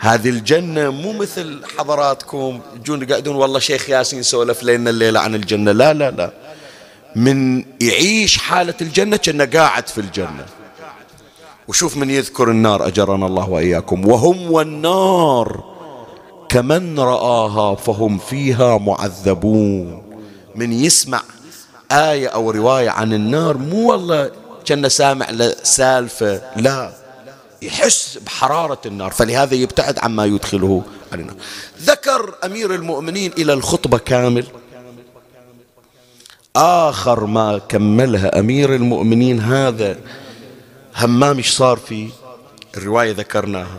[0.00, 5.72] هذه الجنة مو مثل حضراتكم جون قاعدون والله شيخ ياسين سولف لنا الليلة عن الجنة.
[5.72, 6.32] لا لا لا.
[7.16, 10.46] من يعيش حالة الجنة كأنه قاعد في الجنة.
[11.68, 14.08] وشوف من يذكر النار أجرنا الله وإياكم.
[14.08, 15.64] وهم والنار
[16.48, 20.02] كمن رآها فهم فيها معذبون.
[20.54, 21.22] من يسمع
[21.92, 24.30] آية أو رواية عن النار مو والله
[24.64, 25.26] كأن سامع
[25.62, 26.92] سالفة لا
[27.62, 29.10] يحس بحرارة النار.
[29.10, 31.36] فلهذا يبتعد عما يدخله على النار.
[31.82, 34.46] ذكر أمير المؤمنين إلى الخطبة كامل.
[36.56, 39.98] آخر ما كملها أمير المؤمنين هذا
[40.96, 42.10] همام إيش صار فيه
[42.76, 43.78] الرواية ذكرناها؟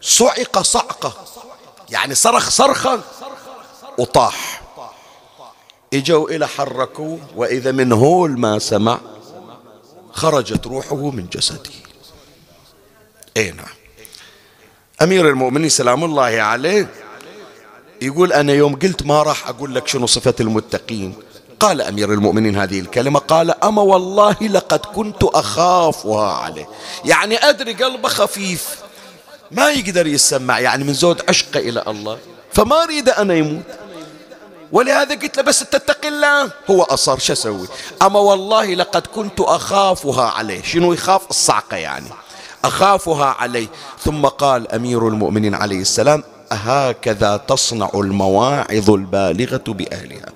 [0.00, 1.14] صعق صعقة.
[1.90, 3.00] يعني صرخ صرخة
[3.98, 4.62] وطاح.
[5.94, 8.98] إجوا إلى حركوه وإذا من هول ما سمع
[10.16, 11.70] خرجت روحه من جسده.
[13.36, 13.74] اي نعم.
[15.02, 16.88] أمير المؤمنين سلام الله عليه
[18.02, 21.14] يقول أنا يوم قلت ما راح أقول لك شنو صفة المتقين.
[21.60, 26.68] قال أمير المؤمنين هذه الكلمة قال أما والله لقد كنت أخافها عليه.
[27.04, 28.76] يعني أدري قلبه خفيف
[29.50, 32.18] ما يقدر يسمع يعني من زود عشقه إلى الله
[32.52, 33.64] فما أريد أنا يموت
[34.72, 36.50] ولهذا قلت له بس تتقي الله.
[36.70, 37.68] هو أصر شو أسوي؟
[38.02, 40.62] أما والله لقد كنت أخافها عليه.
[40.62, 42.06] شنو يخاف؟ الصعقة يعني.
[42.64, 43.66] أخافها عليه.
[44.04, 50.28] ثم قال أمير المؤمنين عليه السلام هكذا تصنع المواعظ البالغة بأهلها.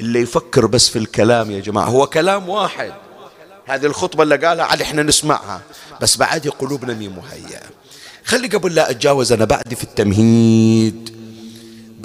[0.00, 2.92] اللي يفكر بس في الكلام يا جماعة هو كلام واحد.
[3.66, 5.60] هذه الخطبة اللي قالها على إحنا نسمعها.
[6.00, 7.62] بس بعد قلوبنا مي مهيئة.
[8.24, 11.15] خلي قبل لا أتجاوز أنا بعدي في التمهيد.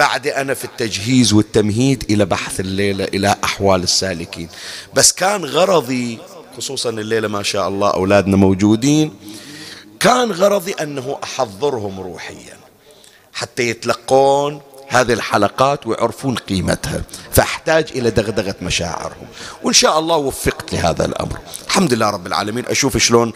[0.02, 4.50] بعد أنا في التجهيز والتمهيد إلى بحث الليلة إلى أحوال السالكين.
[4.94, 6.20] بس كان غرضي
[6.58, 9.14] خصوصا الليلة ما شاء الله أولادنا موجودين
[10.00, 12.58] كان غرضي أنه أحضرهم روحيا
[13.34, 17.02] حتى يتلقون هذه الحلقات ويعرفون قيمتها.
[17.32, 19.28] فأحتاج إلى دغدغة مشاعرهم.
[19.64, 21.40] وإن شاء الله وفقت لهذا الأمر.
[21.68, 22.66] الحمد لله رب العالمين.
[22.66, 23.34] أشوف شلون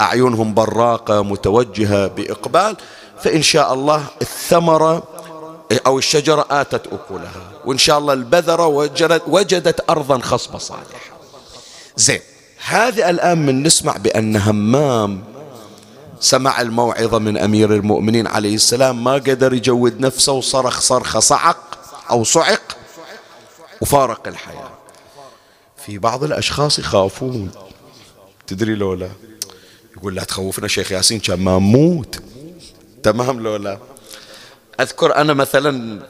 [0.00, 2.76] أعينهم براقة متوجهة بإقبال.
[3.22, 5.15] فإن شاء الله الثمرة
[5.86, 7.50] أو الشجرة آتت أكلها.
[7.64, 11.16] وإن شاء الله البذرة وجدت, وجدت أرضا خصبة صالحة.
[11.96, 12.20] زين.
[12.66, 15.24] هذه الآن من نسمع بأن همام
[16.20, 21.78] سمع الموعظة من أمير المؤمنين عليه السلام ما قدر يجود نفسه وصرخ صرخة صعق
[22.10, 22.76] أو صعق
[23.80, 24.70] وفارق الحياة.
[25.86, 27.50] في بعض الأشخاص يخافون.
[28.46, 29.08] تدري لولا؟
[29.96, 32.22] يقول لا تخوفنا شيخ ياسين كان ما موت.
[33.02, 33.78] تمام لولا؟
[34.80, 36.00] أذكر أنا مثلا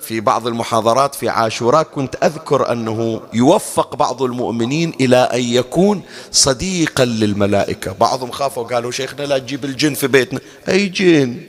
[0.00, 7.04] في بعض المحاضرات في عاشوراء كنت أذكر أنه يوفق بعض المؤمنين إلى أن يكون صديقا
[7.04, 7.92] للملائكة.
[7.92, 10.40] بعضهم خافوا قالوا شيخنا لا تجيب الجن في بيتنا.
[10.68, 11.40] أي جن؟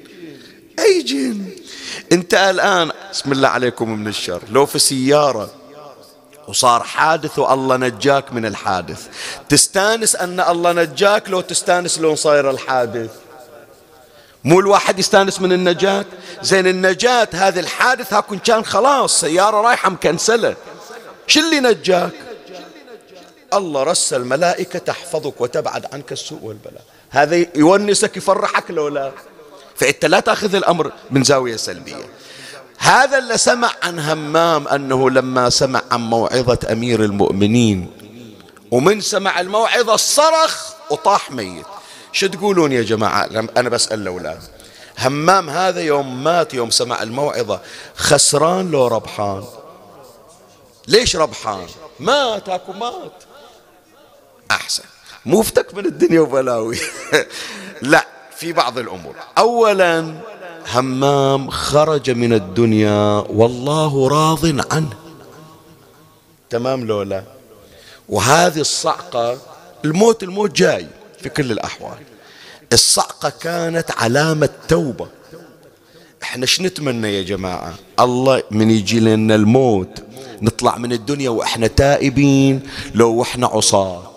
[0.79, 1.45] أي جن؟
[2.11, 4.41] أنت الآن بسم الله عليكم من الشر.
[4.49, 5.49] لو في سيارة
[6.47, 9.07] وصار حادث والله نجاك من الحادث.
[9.49, 13.11] تستانس أن الله نجاك لو تستانس لو صاير الحادث.
[14.43, 16.05] مو الواحد يستانس من النجاة.
[16.41, 20.55] زين النجاة هذه الحادث هاكون كان خلاص سيارة رايحة مكنسلة.
[21.27, 22.11] شو اللي نجاك؟
[23.53, 26.83] الله رسل ملائكة تحفظك وتبعد عنك السوء والبلاء.
[27.09, 29.11] هذا يونسك يفرحك لو لا؟
[29.75, 32.09] فأنت لا تأخذ الأمر من زاوية سلبية.
[32.77, 37.91] هذا اللي سمع عن همام أنه لما سمع عن موعظة أمير المؤمنين
[38.71, 41.65] ومن سمع الموعظة صرخ وطاح ميت.
[42.11, 44.39] شو تقولون يا جماعة؟ أنا بسأل الأولاد.
[44.99, 47.59] همام هذا يوم مات يوم سمع الموعظة.
[47.95, 49.43] خسران لو ربحان.
[50.87, 51.67] ليش ربحان؟
[51.99, 53.23] مات أكو مات.
[54.51, 54.83] أحسن.
[55.25, 56.77] مفتك من الدنيا وبلاوي.
[57.81, 59.15] لا في بعض الأمور.
[59.37, 60.15] أولا
[60.73, 64.97] همام خرج من الدنيا والله راض عنه.
[66.49, 67.23] تمام لولا
[68.09, 69.37] وهذه الصعقة
[69.85, 70.87] الموت الموت جاي.
[71.21, 71.97] في كل الأحوال.
[72.73, 75.07] الصعقة كانت علامة توبة.
[76.23, 80.03] إحنا شو نتمنى يا جماعة؟ الله من يجي لنا الموت.
[80.41, 84.11] نطلع من الدنيا وإحنا تائبين لو إحنا عصاة.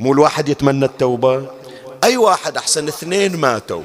[0.00, 1.50] مو الواحد يتمنى التوبة؟
[2.04, 3.82] أي واحد أحسن اثنين ماتوا.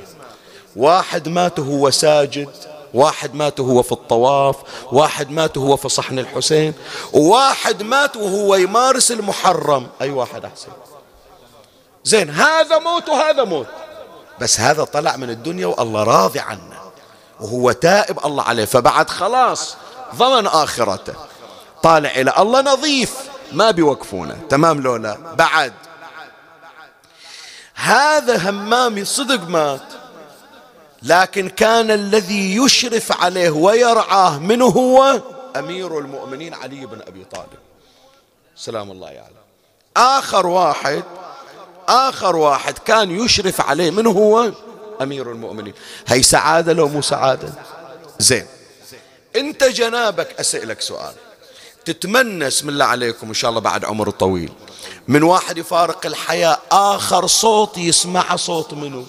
[0.76, 2.50] واحد مات وهو ساجد
[2.94, 4.56] واحد مات وهو في الطواف
[4.92, 6.74] واحد مات وهو في صحن الحسين
[7.14, 9.88] وواحد مات وهو يمارس المحرم.
[10.02, 10.72] أي واحد أحسن.
[12.04, 13.68] زين هذا موت وهذا موت.
[14.40, 16.82] بس هذا طلع من الدنيا والله راضي عنه.
[17.40, 18.66] وهو تائب الله عليه.
[18.66, 19.76] فبعد خلاص
[20.16, 21.14] ضمن آخرته.
[21.84, 23.14] طالع إلى الله نظيف
[23.52, 24.38] ما بيوقفونه.
[24.50, 25.74] تمام لولا؟ بعد.
[27.76, 29.82] هذا همام صدق مات.
[31.04, 35.22] لكن كان الذي يشرف عليه ويرعاه منه هو
[35.56, 37.60] أمير المؤمنين علي بن أبي طالب.
[38.56, 39.42] سلام الله عليه
[39.98, 41.04] آخر واحد
[41.88, 44.52] آخر واحد كان يشرف عليه من هو؟
[45.02, 45.74] أمير المؤمنين.
[46.08, 47.54] هي سعادة لو مو سعادة؟
[48.20, 48.46] زين.
[49.36, 51.14] أنت جنابك أسألك سؤال.
[51.86, 54.52] تتمنى اسم الله عليكم إن شاء الله بعد عمر طويل.
[55.08, 59.06] من واحد يفارق الحياة آخر صوت يسمع صوت منه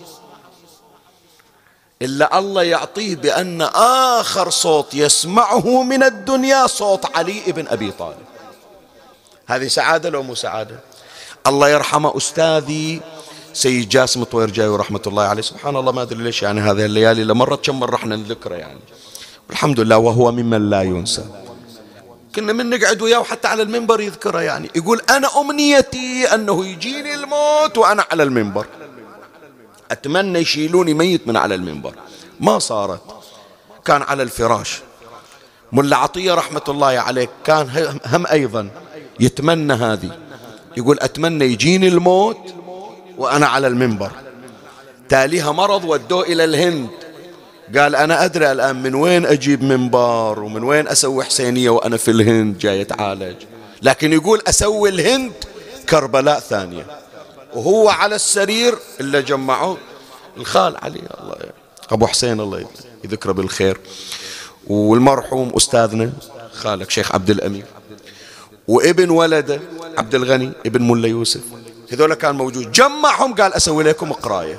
[2.03, 8.27] إلا الله يعطيه بأن آخر صوت يسمعه من الدنيا صوت علي بن أبي طالب.
[9.47, 10.81] هذه سعادة لو مو سعادة؟
[11.47, 13.01] الله يرحمه أستاذي
[13.53, 15.43] سيد جاسم طويرجاي ورحمة الله عليه.
[15.43, 18.81] سبحان الله ما أدري ليش يعني هذه الليالي لمرت كم مرة إحنا نذكره يعني.
[19.49, 21.25] والحمد لله وهو ممن لا ينسى.
[22.35, 24.71] كنا من نقعد وياه حتى على المنبر يذكره يعني.
[24.75, 28.67] يقول أنا أمنيتي أنه يجيني الموت وأنا على المنبر.
[29.91, 31.95] أتمنى يشيلوني ميت من على المنبر.
[32.41, 33.03] ما صارت.
[33.85, 34.81] كان على الفراش.
[35.73, 38.71] ملا عطية رحمة الله عليه كان هم أيضا
[39.21, 40.11] يتمنى هذه.
[40.77, 42.55] يقول أتمنى يجيني الموت
[43.19, 44.11] وأنا على المنبر.
[45.09, 46.91] تاليها مرض ودوه إلى الهند.
[47.77, 52.59] قال أنا أدري الآن من وين أجيب منبر ومن وين أسوي حسينية وأنا في الهند
[52.59, 53.37] جاي أتعالج.
[53.83, 55.33] لكن يقول أسوي الهند
[55.89, 56.87] كربلاء ثانية.
[57.55, 59.79] وهو على السرير إلا جمعوه
[60.37, 61.37] الخال علي الله
[61.91, 62.67] أبو حسين الله
[63.05, 63.81] يذكره بالخير.
[64.67, 66.13] والمرحوم أستاذنا
[66.53, 67.65] خالك شيخ عبد الأمير
[68.69, 69.61] وابن ولده
[69.99, 71.41] عبد الغني ابن ملا يوسف.
[71.93, 72.73] هذول كان موجود.
[72.73, 74.59] جمعهم قال أسوي لكم قراية.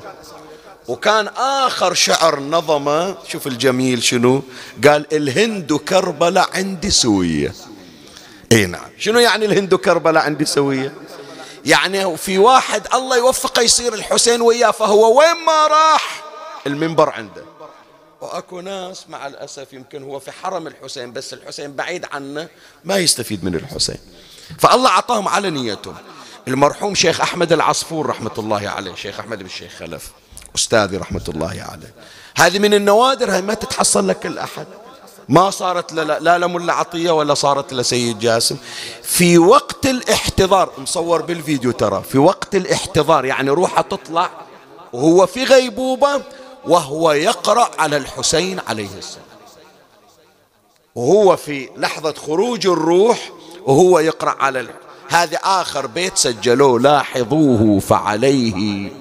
[0.87, 4.41] وكان آخر شعر نظمه شوف الجميل شنو؟
[4.87, 7.53] قال الهند كربلاء عندي سوية.
[8.51, 8.89] إي نعم.
[8.97, 10.93] شنو يعني الهند كربلاء عندي سوية؟
[11.65, 16.23] يعني في واحد الله يوفقه يصير الحسين وياه فهو وين ما راح؟
[16.67, 17.52] المنبر عنده.
[18.23, 22.47] وأكو ناس مع الأسف يمكن هو في حرم الحسين بس الحسين بعيد عنه
[22.83, 23.97] ما يستفيد من الحسين.
[24.59, 25.95] فالله أعطاهم على نيتهم.
[26.47, 30.11] المرحوم شيخ أحمد العصفور رحمة الله عليه شيخ أحمد بن الشيخ خلف
[30.55, 31.93] أستاذي رحمة الله عليه.
[32.37, 34.67] هذه من النوادر هاي ما تتحصل لك كل احد
[35.29, 38.57] ما صارت لا لا لملا عطية ولا صارت لسيد جاسم.
[39.03, 44.29] في وقت الاحتضار مصور بالفيديو ترى في وقت الاحتضار يعني روحه تطلع
[44.93, 46.21] وهو في غيبوبة
[46.65, 49.25] وهو يقرأ على الحسين عليه السلام.
[50.95, 53.31] وهو في لحظة خروج الروح
[53.65, 54.67] وهو يقرأ على.
[55.09, 58.91] هذا آخر بيت سجلوه لاحظوه فعليه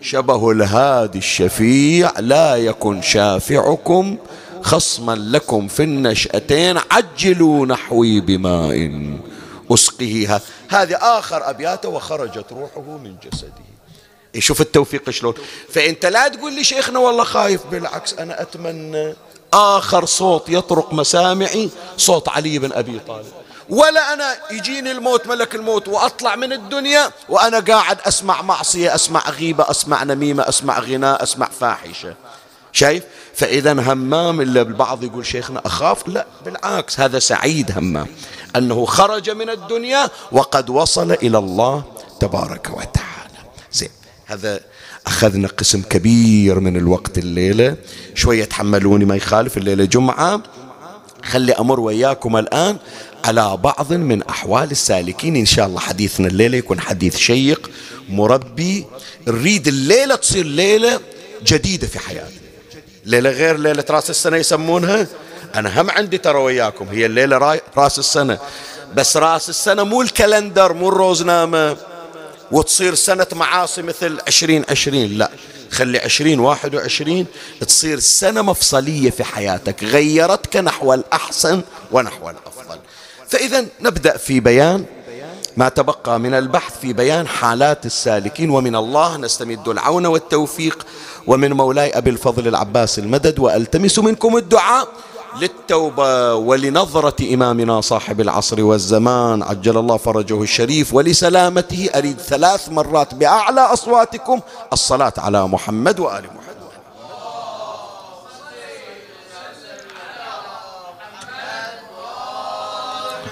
[0.00, 4.16] شبه الهادي الشفيع لا يكن شافعكم
[4.62, 9.08] خصما لكم في النشأتين عجلوا نحوي بماء
[9.70, 13.77] أسقيها هذه آخر أبياته وخرجت روحه من جسده.
[14.34, 15.34] يشوف التوفيق شلون.
[15.72, 19.14] فأنت لا تقول لي شيخنا والله خايف بالعكس أنا أتمنى
[19.52, 23.26] آخر صوت يطرق مسامعي صوت علي بن أبي طالب.
[23.68, 29.70] ولا أنا يجيني الموت ملك الموت وأطلع من الدنيا وأنا قاعد أسمع معصية أسمع غيبة
[29.70, 32.14] أسمع نميمة أسمع غناء أسمع فاحشة.
[32.72, 33.04] شايف؟
[33.34, 38.06] فإذا همام إلا البعض يقول شيخنا أخاف؟ لا بالعكس هذا سعيد همام.
[38.56, 41.82] أنه خرج من الدنيا وقد وصل إلى الله
[42.20, 43.27] تبارك وتعالى.
[44.28, 44.60] هذا
[45.06, 47.76] أخذنا قسم كبير من الوقت الليلة.
[48.14, 50.42] شوية تحملوني ما يخالف الليلة جمعة.
[51.24, 52.76] خلي أمر وياكم الآن
[53.24, 55.36] على بعض من أحوال السالكين.
[55.36, 57.70] إن شاء الله حديثنا الليلة يكون حديث شيق
[58.08, 58.86] مربي.
[59.28, 61.00] نريد الليلة تصير ليلة
[61.42, 62.38] جديدة في حياتنا.
[63.04, 65.06] ليلة غير ليلة راس السنة يسمونها.
[65.54, 68.38] أنا هم عندي ترى وياكم هي الليلة راس السنة.
[68.94, 71.76] بس راس السنة مو ال calendar مو الروزنامة
[72.52, 75.18] وتصير سنة معاصي مثل عشرين عشرين.
[75.18, 75.30] لا
[75.70, 77.26] خلي عشرين واحد وعشرين
[77.60, 82.78] تصير سنة مفصلية في حياتك غيرتك نحو الأحسن ونحو الأفضل.
[83.28, 84.84] فإذا نبدأ في بيان
[85.56, 90.86] ما تبقى من البحث في بيان حالات السالكين ومن الله نستمد العون والتوفيق.
[91.26, 94.88] ومن مولاي أبي الفضل العباس المدد وألتمس منكم الدعاء.
[95.36, 99.42] للتوبة ولنظرة إمامنا صاحب العصر والزمان.
[99.42, 104.40] عجل الله فرجه الشريف ولسلامته أريد ثلاث مرات بأعلى أصواتكم
[104.72, 106.48] الصلاة على محمد وآل محمد.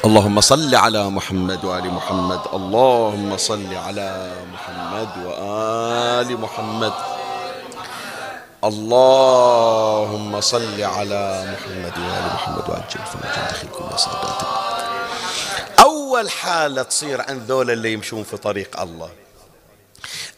[0.05, 2.41] اللهم صل على محمد وآل محمد.
[2.55, 6.93] اللهم صل على محمد وآل محمد.
[8.67, 14.43] اللهم صل على محمد وآل محمد وأجل فرجا دخل كل صادات
[15.81, 19.11] أول حالة تصير عند ذول اللي يمشون في طريق الله.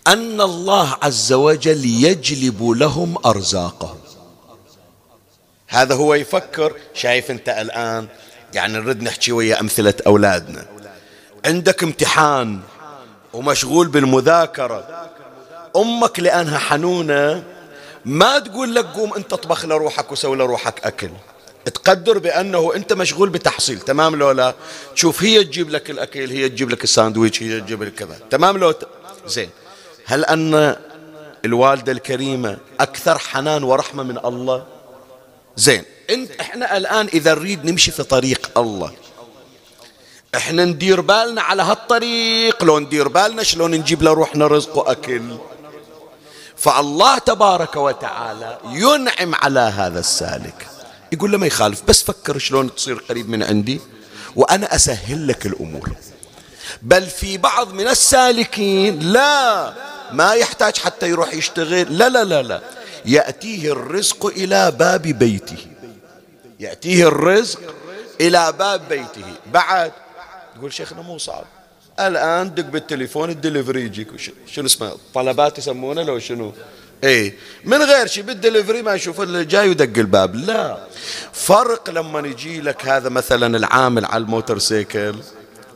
[0.06, 3.98] أن الله عز وجل يجلب لهم أرزاقهم.
[5.68, 8.08] هذا هو يفكر شايف أنت الآن
[8.54, 10.66] يعني نريد نحكي ويا أمثلة أولادنا.
[11.44, 12.60] عندك امتحان
[13.32, 15.08] ومشغول بالمذاكرة.
[15.76, 17.57] أمك لأنها حنونة
[18.08, 21.10] ما تقول لك قوم أنت اطبخ لروحك وسوي لروحك أكل.
[21.64, 24.54] تقدر بأنه أنت مشغول بتحصيل تمام لو لا
[24.94, 28.18] تشوف هي تجيب لك الأكل هي تجيب لك الساندويتش هي تجيب لك كذا.
[28.30, 28.88] تمام لو ت...
[29.26, 29.50] زين.
[30.06, 30.76] هل أن
[31.44, 34.66] الوالدة الكريمة أكثر حنان ورحمة من الله؟
[35.56, 35.84] زين.
[36.10, 38.92] انت إحنا الآن إذا نريد نمشي في طريق الله
[40.34, 42.64] إحنا ندير بالنا على هالطريق.
[42.64, 45.22] لو ندير بالنا شلون نجيب لروحنا رزق وأكل؟
[46.58, 50.66] فالله تبارك وتعالى ينعم على هذا السالك.
[51.12, 53.80] يقول له ما يخالف بس فكر شلون تصير قريب من عندي
[54.36, 55.90] وأنا أسهل لك الأمور.
[56.82, 59.72] بل في بعض من السالكين لا
[60.12, 61.98] ما يحتاج حتى يروح يشتغل.
[61.98, 62.60] لا لا لا لا.
[63.04, 65.66] يأتيه الرزق إلى باب بيته.
[66.60, 67.60] يأتيه الرزق
[68.20, 69.34] إلى باب بيته.
[69.52, 69.92] بعد
[70.56, 71.44] يقول شيخنا مو صعب.
[72.00, 74.08] الآن دق بالتليفون الدليفري يجيك.
[74.46, 76.52] شنو اسمه؟ طلبات يسمونه لو شنو؟
[77.04, 77.36] إيه.
[77.64, 80.34] من غير شيء بالدليفري ما يشوف اللي جاي ودق الباب.
[80.34, 80.78] لا.
[81.32, 85.14] فرق لما يجي لك هذا مثلا العامل على ال motorcycle.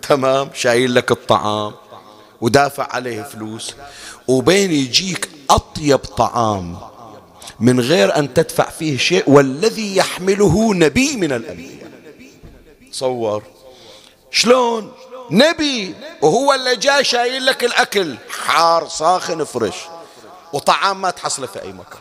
[0.09, 1.73] تمام؟ شايل لك الطعام.
[2.41, 3.75] ودافع عليه فلوس.
[4.29, 6.79] وبين يجيك أطيب طعام.
[7.61, 9.31] من غير أن تدفع فيه شيء.
[9.31, 11.91] والذي يحمله نبي من الأنبياء.
[12.93, 13.43] صور.
[14.31, 14.93] شلون؟
[15.33, 18.17] نبي وهو اللي جاي شايل لك الأكل.
[18.47, 19.77] حار ساخن فرش
[20.53, 22.01] وطعام ما تحصله في أي مكان.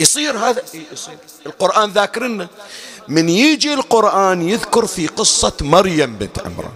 [0.00, 1.18] يصير هذا؟ يصير.
[1.46, 2.48] القرآن ذاكرنا.
[3.08, 6.72] من يجي القرآن يذكر في قصة مريم بنت عمران.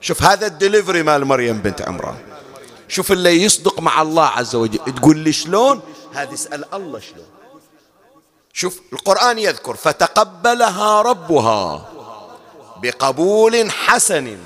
[0.00, 2.16] شوف هذا الدليفري مال مريم بنت عمران.
[2.88, 4.78] شوف اللي يصدق مع الله عز وجل.
[4.78, 5.80] تقول لي شلون؟
[6.14, 7.26] هذه اسأل الله شلون.
[8.52, 11.90] شوف القرآن يذكر فتقبلها ربها
[12.82, 14.38] بقبول حسن.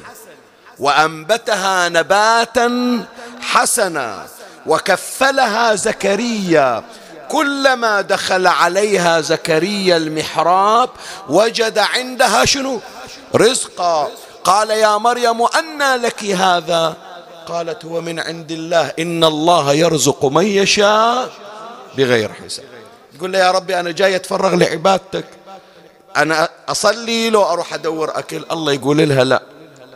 [0.80, 2.68] وأنبتها نباتا
[3.40, 4.26] حسنا
[4.66, 6.84] وكفلها زكريا.
[7.28, 10.90] كلما دخل عليها زكريا المحراب
[11.28, 12.80] وجد عندها شنو؟
[13.34, 14.08] رزقا.
[14.44, 16.96] قال يا مريم أنى لك هذا؟
[17.46, 18.92] قالت هو من عند الله.
[18.98, 21.30] إن الله يرزق من يشاء
[21.96, 22.64] بغير حساب.
[23.18, 25.24] تقول له يا ربي أنا جاي أتفرغ لعبادتك.
[26.16, 28.44] أنا أصلي لو أروح أدور أكل.
[28.52, 29.42] الله يقول لها لا.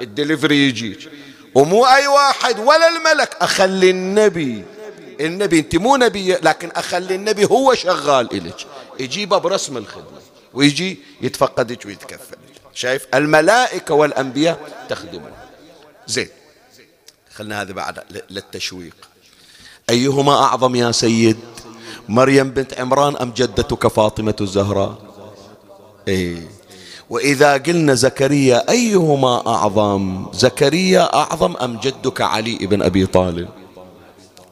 [0.05, 1.09] الدليفري يجيك
[1.55, 3.37] ومو أي واحد ولا الملك.
[3.41, 4.65] أخلي النبي
[5.21, 8.67] النبي أنت مو نبي لكن أخلي النبي هو شغال إلك
[9.01, 10.21] يجيبه برسم الخدمة
[10.55, 12.37] ويجي يتفقدك ويتكفل
[12.75, 15.31] شايف؟ الملائكة والأنبياء تخدمه.
[16.07, 16.29] زين
[17.35, 18.95] خلنا هذا بعد للتشويق.
[19.91, 21.37] أيهما أعظم يا سيد؟
[22.09, 24.99] مريم بنت عمران أم جدتك فاطمة الزهراء؟
[26.09, 26.49] إيه.
[27.11, 33.49] وإذا قلنا زكريا أيهما أعظم؟ زكريا أعظم أم جدك علي بن أبي طالب؟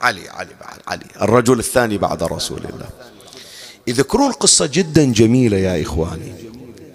[0.01, 2.89] علي علي بعد علي الرجل الثاني بعد رسول الله.
[3.87, 6.35] يذكرون قصة جدا جميلة يا إخواني.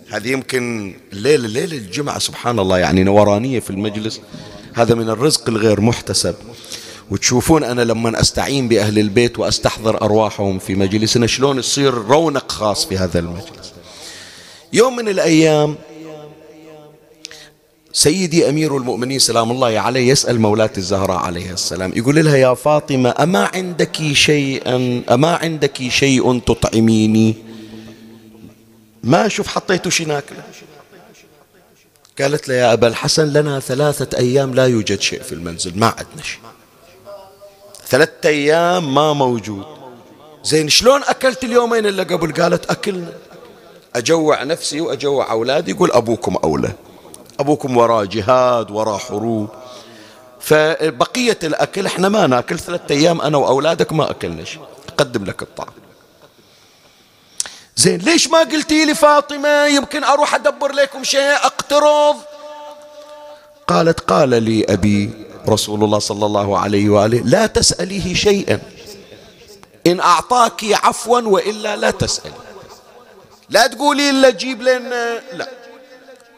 [0.09, 4.21] هذه يمكن الليلة ليلة الجمعة سبحان الله يعني نورانية في المجلس.
[4.73, 6.35] هذا من الرزق الغير محتسب.
[7.11, 12.97] وتشوفون أنا لما أستعين بأهل البيت وأستحضر أرواحهم في مجلسنا شلون يصير رونق خاص في
[12.97, 13.76] هذا المجلس.
[14.73, 15.75] يوم من الأيام
[17.93, 23.15] سيدي أمير المؤمنين سلام الله عليه يسأل مولاة الزهراء عليه السلام يقول لها يا فاطمة
[23.19, 27.35] أما عندك شيئا أما عندك شيء تطعميني؟
[29.03, 30.43] ما أشوف حطيته شي ناكلة.
[32.21, 36.23] قالت له يا أبا الحسن لنا ثلاثة أيام لا يوجد شيء في المنزل ما عندنا
[36.23, 36.39] شيء.
[37.87, 39.65] ثلاثة أيام ما موجود.
[40.43, 43.13] زين شلون أكلت اليومين اللي قبل؟ قالت أكلنا.
[43.97, 46.71] أجوع نفسي وأجوع أولادي يقول أبوكم أولى.
[47.39, 49.49] أبوكم وراه جهاد وراه حروب.
[50.39, 55.73] فبقية الأكل إحنا ما ناكل ثلاثة أيام أنا وأولادك ما أكلنا شيء أقدم لك الطعام.
[57.75, 62.15] زين ليش ما قلتي لي فاطمة يمكن أروح أدبر لكم شيء؟ أقترض.
[63.67, 65.11] قالت قال لي أبي
[65.49, 68.59] رسول الله صلى الله عليه وآله لا تسأليه شيئا.
[69.87, 72.46] إن أعطاك عفوا وإلا لا تسألي.
[73.49, 75.49] لا تقولي إلا جيب لنا لا.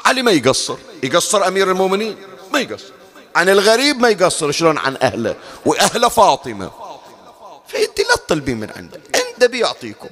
[0.05, 0.77] علي ما يقصر.
[1.03, 2.17] يقصر أمير المؤمنين.
[2.53, 2.93] ما يقصر.
[3.35, 4.51] عن الغريب ما يقصر.
[4.51, 5.35] شلون عن أهله.
[5.65, 6.71] وأهل فاطمة.
[7.67, 10.09] فأنت لا تطلبين من عنده عنده بيعطيكم.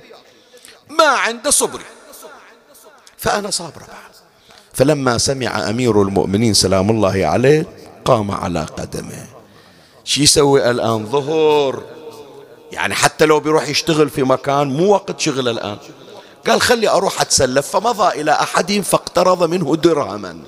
[0.89, 1.84] ما عنده صبري.
[3.18, 4.16] فأنا صابرة بعد.
[4.74, 7.66] فلما سمع أمير المؤمنين سلام الله عليه
[8.06, 9.28] قام على قدمه.
[10.04, 11.84] شو يسوي الآن؟ ظهر
[12.72, 15.78] يعني حتى لو بيروح يشتغل في مكان مو وقت شغل الآن.
[16.48, 17.68] قال خلي أروح أتسلف.
[17.68, 20.39] فمضى إلى أحدهم فاقترض منه درهما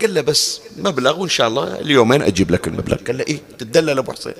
[0.00, 2.96] قال له بس مبلغ وإن شاء الله اليومين أجيب لك المبلغ.
[3.06, 4.34] قال له إيه؟ تدلل أبو حسين.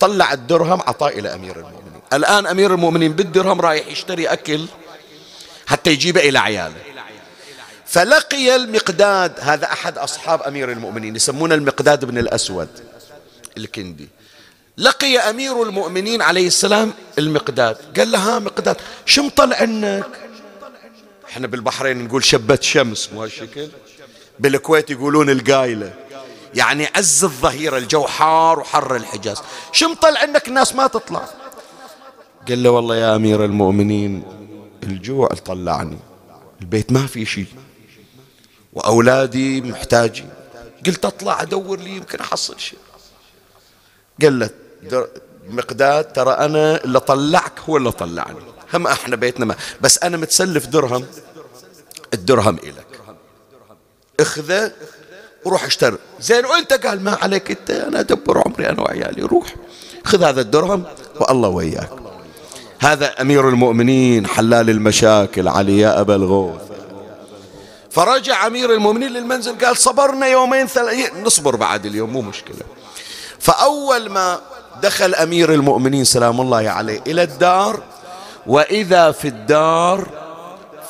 [0.00, 2.00] طلع الدرهم عطاه إلى أمير المؤمنين.
[2.12, 4.66] الآن أمير المؤمنين بالدرهم رايح يشتري أكل
[5.66, 6.76] حتى يجيبه إلى عياله.
[7.86, 12.68] فلقي المقداد هذا أحد أصحاب أمير المؤمنين يسمونه المقداد بن الأسود
[13.56, 14.08] الكندي.
[14.78, 17.76] لقي أمير المؤمنين عليه السلام المقداد.
[17.96, 18.76] قال له ها مقداد
[19.06, 20.06] شو مطلع عنك
[21.34, 23.68] إحنا بالبحرين نقول شبت شمس مو هالشكل؟
[24.38, 25.94] بالكويت يقولون القايلة.
[26.54, 29.42] يعني عز الظهيرة الجو حار وحر الحجاز.
[29.72, 31.28] شو مطلع عنك الناس ما تطلع؟
[32.48, 34.22] قال له والله يا أمير المؤمنين
[34.82, 35.98] الجوع طلعني.
[36.60, 37.46] البيت ما في شيء.
[38.72, 40.28] وأولادي محتاجين.
[40.86, 42.78] قلت أطلع أدور لي يمكن أحصل شيء.
[44.22, 44.50] قال له
[45.48, 48.53] مقداد ترى أنا اللي طلعك هو اللي طلعني.
[48.74, 49.56] هم إحنا بيتنا ما.
[49.80, 51.04] بس أنا متسلف درهم.
[52.14, 52.86] الدرهم إلك
[54.20, 54.72] اخذه
[55.44, 55.98] وروح اشتري.
[56.20, 59.22] زين وانت قال ما عليك انت؟ أنا ادبر عمري أنا وعيالي.
[59.22, 59.54] روح.
[60.04, 60.84] خذ هذا الدرهم
[61.20, 61.90] والله وياك.
[62.80, 66.60] هذا أمير المؤمنين حلال المشاكل علي يا أبا الغوث.
[67.90, 72.60] فرجع أمير المؤمنين للمنزل قال صبرنا يومين ثلاثة نصبر بعد اليوم مو مشكلة.
[73.38, 74.40] فأول ما
[74.82, 77.82] دخل أمير المؤمنين سلام الله عليه إلى الدار
[78.46, 80.08] وإذا في الدار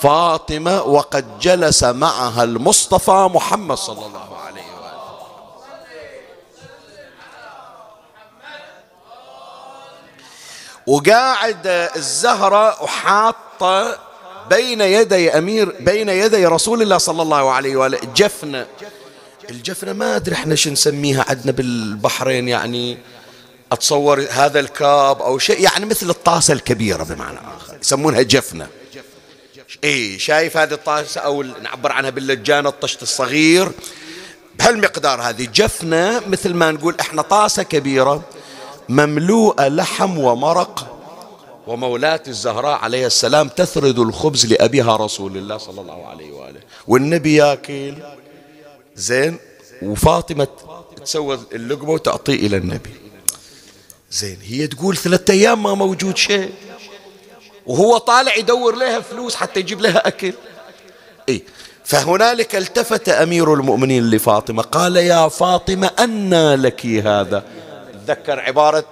[0.00, 5.04] فاطمة وقد جلس معها المصطفى محمد صلى الله عليه وآله.
[10.86, 13.98] وقاعد الزهرة وحاطه
[14.50, 17.98] بين يدي أمير بين يدي رسول الله صلى الله عليه وآله.
[18.16, 18.66] جفنه
[19.50, 22.98] الجفنه ما أدري إحنا شو نسميها عندنا بالبحرين يعني.
[23.72, 28.68] أتصور هذا الكاب أو شيء يعني مثل الطاسة الكبيرة بمعنى آخر يسمونها جفنة.
[29.84, 33.72] إيه شايف هذه الطاسة أو نعبر عنها باللجان الطشت الصغير؟
[34.58, 38.22] بهالمقدار هذه جفنة مثل ما نقول إحنا طاسة كبيرة
[38.88, 40.90] مملوءة لحم ومرق
[41.66, 46.60] ومولاة الزهراء عليه السلام تثرد الخبز لأبيها رسول الله صلى الله عليه وآله.
[46.88, 47.94] والنبي ياكل.
[48.96, 49.38] زين.
[49.82, 50.48] وفاطمة
[51.04, 52.90] تسوى اللقمة وتعطيه إلى النبي.
[54.14, 56.52] زين هي تقول ثلاثة أيام ما موجود شيء
[57.66, 60.32] وهو طالع يدور لها فلوس حتى يجيب لها أكل.
[61.28, 61.42] إيه
[61.84, 67.44] فهنالك التفت أمير المؤمنين لفاطمة قال يا فاطمة أنى لك هذا.
[68.06, 68.84] تذكر عبارة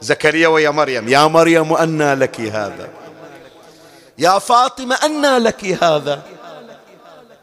[0.00, 1.08] زكريا ويا مريم.
[1.08, 2.90] يا مريم أنى لك هذا.
[4.18, 6.22] يا فاطمة أنى لك هذا.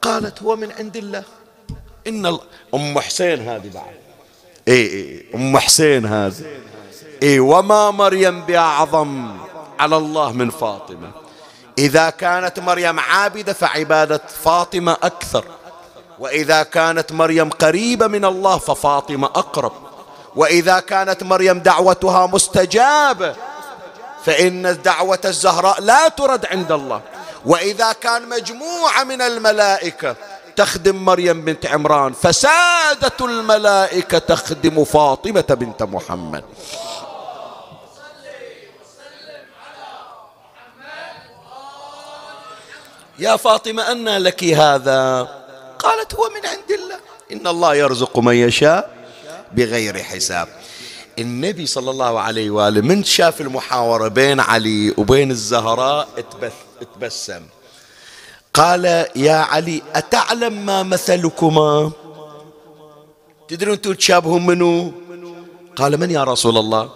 [0.02, 1.24] قالت هو من عند الله.
[2.08, 2.42] إن الله
[2.74, 3.94] أم حسين هذه بعد.
[4.68, 6.69] إي إي أم حسين هذه.
[7.24, 9.38] إي وما مريم بأعظم
[9.80, 11.12] على الله من فاطمة.
[11.78, 15.46] إذا كانت مريم عابدة فعبادة فاطمة أكثر.
[16.20, 19.72] وإذا كانت مريم قريبة من الله ففاطمة أقرب.
[20.36, 23.36] وإذا كانت مريم دعوتها مستجابة
[24.26, 27.02] فإن دعوة الزهراء لا ترد عند الله.
[27.46, 30.16] وإذا كان مجموعة من الملائكة
[30.56, 36.44] تخدم مريم بنت عمران فسادة الملائكة تخدم فاطمة بنت محمد.
[43.20, 45.28] يا فاطمة أنى لك هذا؟
[45.80, 47.00] قالت هو من عند الله.
[47.32, 48.90] إن الله يرزق من يشاء
[49.52, 50.48] بغير حساب.
[51.20, 56.08] النبي صلى الله عليه وآله من شاف المحاورة بين علي وبين الزهراء؟
[56.82, 57.42] اتبسم.
[58.54, 61.92] قال يا علي أتعلم ما مثلكما؟
[63.48, 64.92] تدرون أنتم تشابهون منو؟
[65.76, 66.90] قال من يا رسول الله؟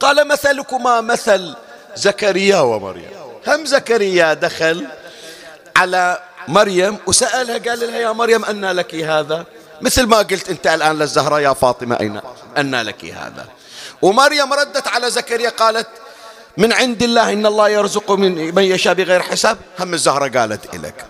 [0.00, 1.54] قال مثلكما مثل
[1.96, 3.10] زكريا ومريم.
[3.46, 4.86] هم زكريا دخل
[5.76, 6.18] على
[6.48, 9.44] مريم وسألها قال لها يا مريم أن لك هذا.
[9.80, 12.20] مثل ما قلت أنت الآن للزهراء يا فاطمة أين؟
[12.58, 13.46] أن لك هذا.
[14.02, 15.88] ومريم ردت على زكريا قالت
[16.56, 19.58] من عند الله إن الله يرزق من من يشاء بغير حساب.
[19.80, 21.04] هم الزهرة قالت إلك.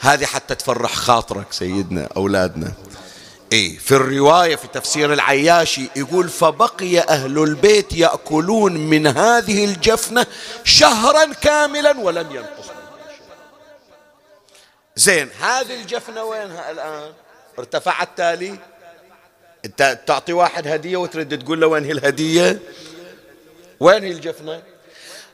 [0.00, 2.72] هذه حتى تفرح خاطرك سيدنا أولادنا.
[3.52, 10.26] إيه في الرواية في تفسير العياشي يقول فبقي أهل البيت يأكلون من هذه الجفنة
[10.64, 12.75] شهرا كاملا ولم ينقص.
[14.96, 15.28] زين.
[15.40, 17.12] هذه الجفنة وينها الآن؟
[17.58, 18.58] ارتفعت تالي؟
[19.64, 22.60] انت تعطي واحد هدية وترد تقول له وين هي الهدية؟
[23.80, 24.62] وين هي الجفنة؟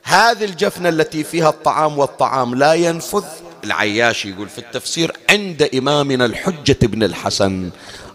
[0.03, 3.25] هذه الجفنة التي فيها الطعام والطعام لا ينفذ.
[3.65, 7.71] العياشي يقول في التفسير عند إمامنا الحجة بن الحسن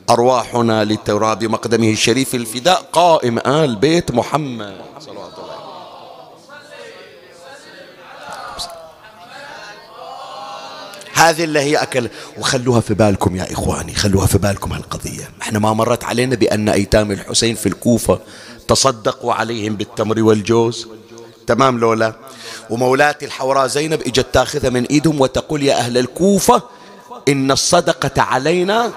[0.10, 4.78] أرواحنا لتراب مقدمه الشريف الفداء قائم آل بيت محمد.
[5.00, 5.37] صلوات
[11.18, 12.10] هذه اللي هي أكل.
[12.38, 15.30] وخلوها في بالكم يا إخواني خلوها في بالكم هالقضية.
[15.42, 18.20] إحنا ما مرت علينا بأن أيتام الحسين في الكوفة
[18.68, 20.88] تصدقوا عليهم بالتمر والجوز.
[21.48, 22.14] تمام لولا؟
[22.70, 26.62] ومولاتي الحوراء زينب إجت تاخذها من إيدهم وتقول يا أهل الكوفة
[27.28, 28.92] إن الصدقة علينا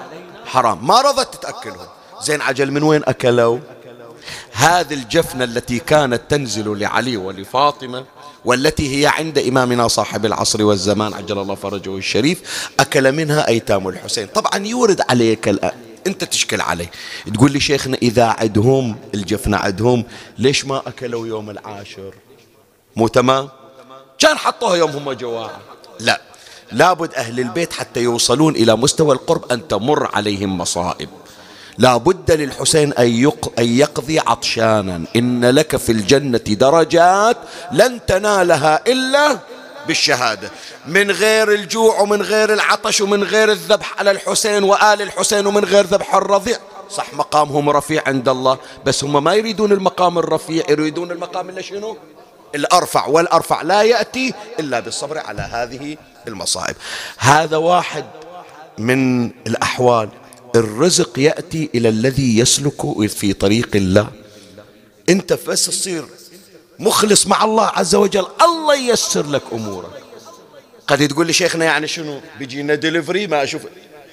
[0.45, 0.87] حرام.
[0.87, 1.87] ما رضت تتأكلهم.
[2.23, 3.59] زين عجل من وين أكلوا؟
[4.51, 8.05] هذه الجفنة التي كانت تنزل لعلي ولفاطمة
[8.45, 14.27] والتي هي عند إمامنا صاحب العصر والزمان عجل الله فرجه الشريف أكل منها أيتام الحسين.
[14.27, 15.71] طبعا يورد عليك الآن
[16.07, 16.91] أنت تشكل عليه.
[17.33, 20.03] تقول لي شيخنا إذا عدهم الجفنة عدهم
[20.37, 22.13] ليش ما أكلوا يوم العاشر؟
[22.95, 23.49] مو تمام؟
[24.19, 25.59] كان حطوها يوم هم جواعة
[25.99, 26.21] لا.
[26.71, 31.09] لابد أهل البيت حتى يوصلون إلى مستوى القرب أن تمر عليهم مصائب.
[31.77, 35.03] لا بد للحسين أن يقضي عطشانا.
[35.15, 37.37] إن لك في الجنة درجات
[37.71, 39.39] لن تنالها إلا
[39.87, 40.51] بالشهادة.
[40.87, 45.85] من غير الجوع ومن غير العطش ومن غير الذبح على الحسين وآل الحسين ومن غير
[45.85, 46.57] ذبح الرضيع.
[46.89, 50.63] صح مقامهم رفيع عند الله بس هم ما يريدون المقام الرفيع.
[50.69, 51.97] يريدون المقام اللي شنو؟
[52.55, 53.05] الأرفع.
[53.07, 55.97] والأرفع لا يأتي إلا بالصبر على هذه
[56.27, 56.75] المصائب.
[57.17, 58.05] هذا واحد
[58.77, 60.09] من الأحوال
[60.55, 64.11] الرزق يأتي إلى الذي يسلك في طريق الله.
[65.09, 66.05] أنت بس تصير
[66.79, 70.03] مخلص مع الله عز وجل الله ييسر لك أمورك.
[70.87, 73.61] قد تقول لي شيخنا يعني شنو؟ بيجينا دليفري ما أشوف.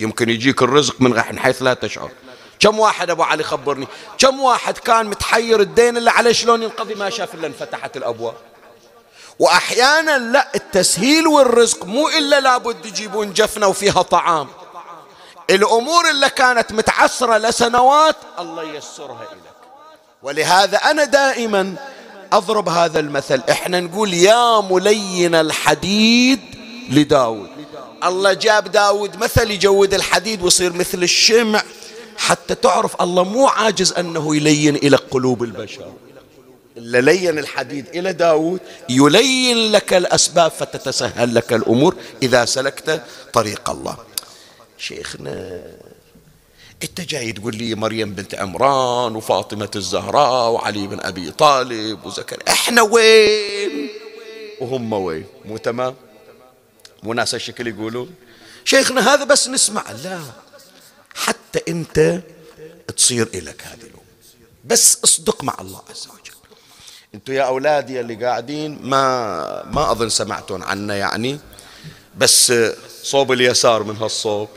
[0.01, 2.11] يمكن يجيك الرزق من حيث لا تشعر.
[2.61, 3.87] كم واحد أبو علي خبرني؟
[4.19, 8.35] كم واحد كان متحير الدين اللي عليه شلون ينقضي؟ ما شاف إلا انفتحت الأبواب.
[9.39, 14.49] وأحيانا لا التسهيل والرزق مو إلا لابد يجيبون جفنة وفيها طعام.
[15.51, 19.59] الأمور اللي كانت متعسرة لسنوات الله ييسرها إليك.
[20.23, 21.75] ولهذا أنا دائما
[22.33, 23.43] أضرب هذا المثل.
[23.51, 26.41] إحنا نقول يا ملين الحديد
[26.91, 27.51] لداود.
[28.05, 31.63] الله جاب داود مثل يجود الحديد ويصير مثل الشمع
[32.19, 35.93] حتى تعرف الله مو عاجز أنه يلين إلى قلوب البشر.
[36.77, 43.97] إلا لين الحديد إلى داود يلين لك الأسباب فتتسهل لك الأمور إذا سلكت طريق الله.
[44.79, 45.63] شيخنا.
[46.83, 52.53] انت جاي تقول لي مريم بنت عمران وفاطمة الزهراء وعلي بن أبي طالب وزكريا.
[52.53, 53.89] إحنا وين؟
[54.61, 55.95] وهم وين؟ مو تمام؟
[57.03, 58.15] مو ناس الشكل يقولون
[58.65, 59.93] شيخنا هذا بس نسمع.
[59.93, 60.21] لا.
[61.15, 62.21] حتى انت
[62.97, 64.05] تصير إلك هذه الأمور
[64.65, 66.35] بس اصدق مع الله عز وجل.
[67.15, 71.39] أنتم يا أولادي اللي قاعدين ما ما أظن سمعتون عنه يعني.
[72.19, 72.53] بس
[73.03, 74.49] صوب اليسار من هالصوب.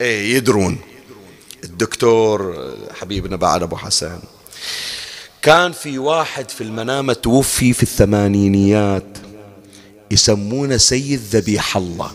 [0.00, 0.78] إيه يدرون.
[1.64, 2.64] الدكتور
[3.00, 4.18] حبيبنا بعد أبو حسن.
[5.42, 9.18] كان في واحد في المنامة توفي في الثمانينيات
[10.10, 12.10] يسمونه سيد ذبيح الله.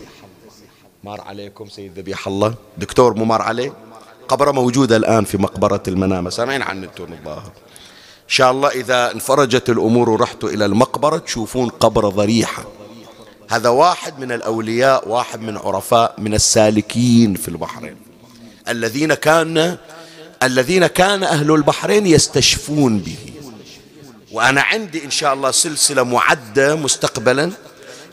[1.04, 3.72] مار عليكم سيد ذبيح الله؟ دكتور مو مار عليه
[4.28, 6.30] قبره موجودة الآن في مقبرة المنامة.
[6.30, 7.52] سامعين عن التون الظاهر
[8.24, 12.64] إن شاء الله إذا انفرجت الأمور ورحتوا إلى المقبرة تشوفون قبر ضريحة.
[13.50, 17.96] هذا واحد من الأولياء واحد من عرفاء من السالكين في البحرين.
[18.68, 19.76] الذين كان
[20.42, 23.16] الذين كان أهل البحرين يستشفون به.
[24.32, 27.52] وأنا عندي إن شاء الله سلسلة معدة مستقبلا.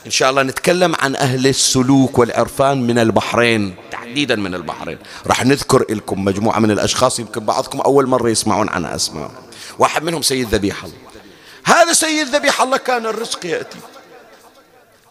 [0.05, 4.97] إن شاء الله نتكلم عن أهل السلوك والعرفان من البحرين تحديدا من البحرين.
[5.27, 9.31] راح نذكر لكم مجموعة من الأشخاص يمكن بعضكم أول مرة يسمعون عن أسماء.
[9.79, 10.97] واحد منهم سيد ذبيح الله.
[11.63, 13.77] هذا سيد ذبيح الله كان الرزق يأتي.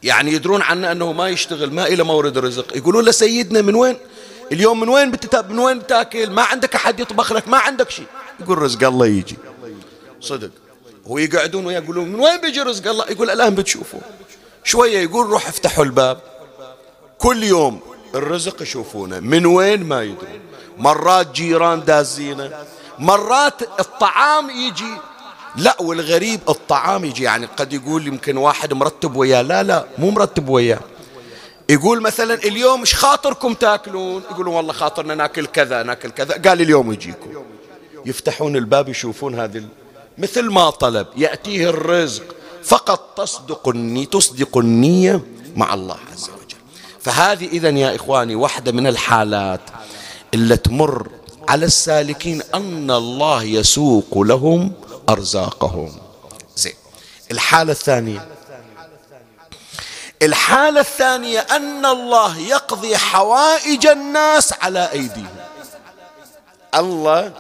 [0.03, 3.97] يعني يدرون عنه أنه ما يشتغل ما إلى مورد رزق يقولون له سيدنا من وين؟
[4.53, 8.07] اليوم من وين بتتاب من وين تاكل ما عندك أحد يطبخ لك ما عندك شيء.
[8.41, 9.37] يقول رزق الله يجي.
[10.21, 10.51] صدق.
[11.07, 14.01] هو يقعدون ويقولون من وين بيجي رزق الله؟ يقول الآن بتشوفوا
[14.65, 16.21] شوية يقول روح افتحوا الباب.
[17.19, 17.81] كل يوم
[18.15, 19.21] الرزق يشوفونه.
[19.21, 20.41] من وين؟ ما يدرون.
[20.79, 22.65] مرات جيران دازينه.
[22.99, 24.95] مرات الطعام يجي.
[25.57, 29.43] لا والغريب الطعام يجي يعني قد يقول يمكن واحد مرتب وياه.
[29.43, 30.81] لا لا مو مرتب وياه.
[31.69, 36.35] يقول مثلا اليوم إيش خاطركم تاكلون؟ يقولون والله خاطرنا ناكل كذا ناكل كذا.
[36.35, 37.31] قال اليوم يجيكم.
[38.07, 39.65] يفتحون الباب يشوفون هذه
[40.19, 41.07] مثل ما طلب.
[41.17, 42.25] يأتيه الرزق.
[42.65, 45.21] فقط تصدق النية تصدق النية
[45.57, 46.57] مع الله عز وجل.
[47.01, 49.61] فهذه إذا يا إخواني واحدة من الحالات
[50.35, 51.09] اللي تمر
[51.49, 54.73] على السالكين أن الله يسوق لهم
[55.09, 55.93] أرزاقهم.
[56.57, 56.75] زين.
[57.31, 58.29] الحالة الثانية.
[60.23, 65.37] الحالة الثانية أن الله يقضي حوائج الناس على أيديهم.
[66.75, 67.33] الله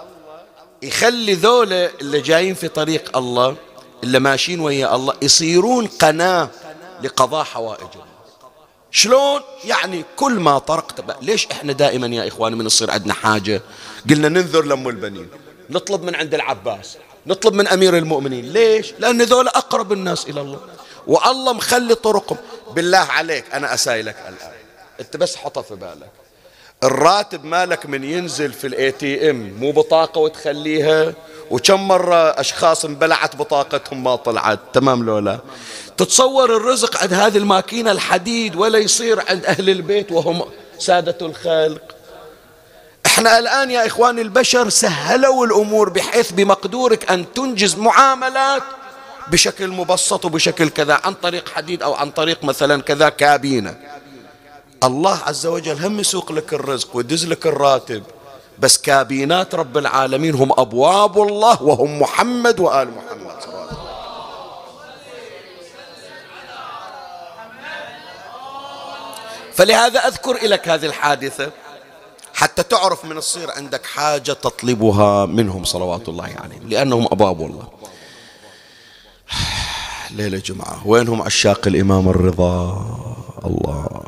[0.82, 3.56] يخلي ذولا اللي جايين في طريق الله
[4.04, 6.48] اللي ماشيين ويا الله يصيرون قناة
[7.02, 8.06] لقضاء حوائجهم.
[8.90, 11.18] شلون؟ يعني كل ما طرقت بقى.
[11.22, 13.62] ليش إحنا دائما يا إخواني من يصير عندنا حاجة؟
[14.10, 15.28] قلنا ننذر لأم البنين.
[15.70, 16.96] نطلب من عند العباس.
[17.26, 18.52] نطلب من أمير المؤمنين.
[18.52, 20.60] ليش؟ لأن ذولا أقرب الناس إلى الله.
[21.06, 22.38] والله مخلي طرقهم.
[22.74, 24.52] بالله عليك أنا أسائلك الآن.
[25.00, 26.10] أنت بس حطها في بالك.
[26.84, 31.14] الراتب مالك من ينزل في ال ATM مو بطاقة وتخليها؟
[31.50, 35.38] وكم مرة أشخاص انبلعت بطاقتهم ما طلعت؟ تمام لولا
[35.96, 40.42] تتصور الرزق عند هذه الماكينة الحديد ولا يصير عند أهل البيت وهم
[40.78, 41.94] سادة الخلق؟
[43.06, 48.62] إحنا الآن يا إخواني البشر سهلوا الأمور بحيث بمقدورك أن تنجز معاملات
[49.28, 53.76] بشكل مبسط وبشكل كذا عن طريق حديد أو عن طريق مثلا كذا كابينة.
[54.84, 58.02] الله عز وجل هم يسوق لك الرزق ويدز لك الراتب
[58.58, 63.82] بس كابينات رب العالمين هم أبواب الله وهم محمد وآل محمد صلى الله عليه وسلم.
[69.54, 71.50] فلهذا أذكر لك هذه الحادثة.
[72.34, 77.68] حتى تعرف من الصير عندك حاجة تطلبها منهم صلوات الله عليهم لأنهم أبواب الله
[80.16, 82.86] ليلة جمعة وينهم عشاق الإمام الرضا؟
[83.44, 83.86] الله.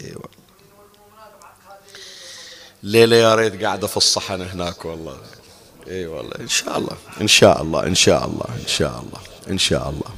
[0.00, 0.28] أيوه
[2.82, 5.16] ليلة يا ريت قاعدة في الصحن هناك والله.
[5.88, 6.34] اي والله.
[6.40, 9.20] إن شاء الله إن شاء الله إن شاء الله إن شاء الله
[9.50, 10.10] إن شاء الله.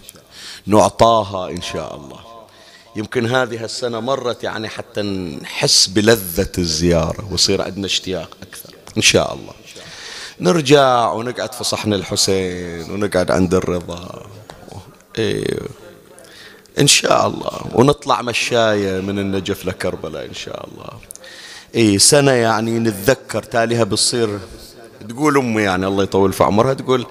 [0.67, 2.30] نعطاها إن شاء الله.
[2.97, 5.03] يمكن هذه السنة مرت يعني حتى
[5.43, 8.75] نحس بلذة الزيارة ويصير عندنا اشتياق أكثر.
[8.97, 9.53] إن شاء الله.
[10.41, 14.27] نرجع ونقعد في صحن الحسين ونقعد عند الرضا.
[15.19, 15.69] أيوه
[16.79, 17.61] إن شاء الله.
[17.75, 20.91] ونطلع مشاية من النجف لكربلاء إن شاء الله.
[21.77, 24.39] إي سنة يعني نتذكر تاليها بتصير
[25.09, 27.07] تقول أمي يعني الله يطول في عمرها تقول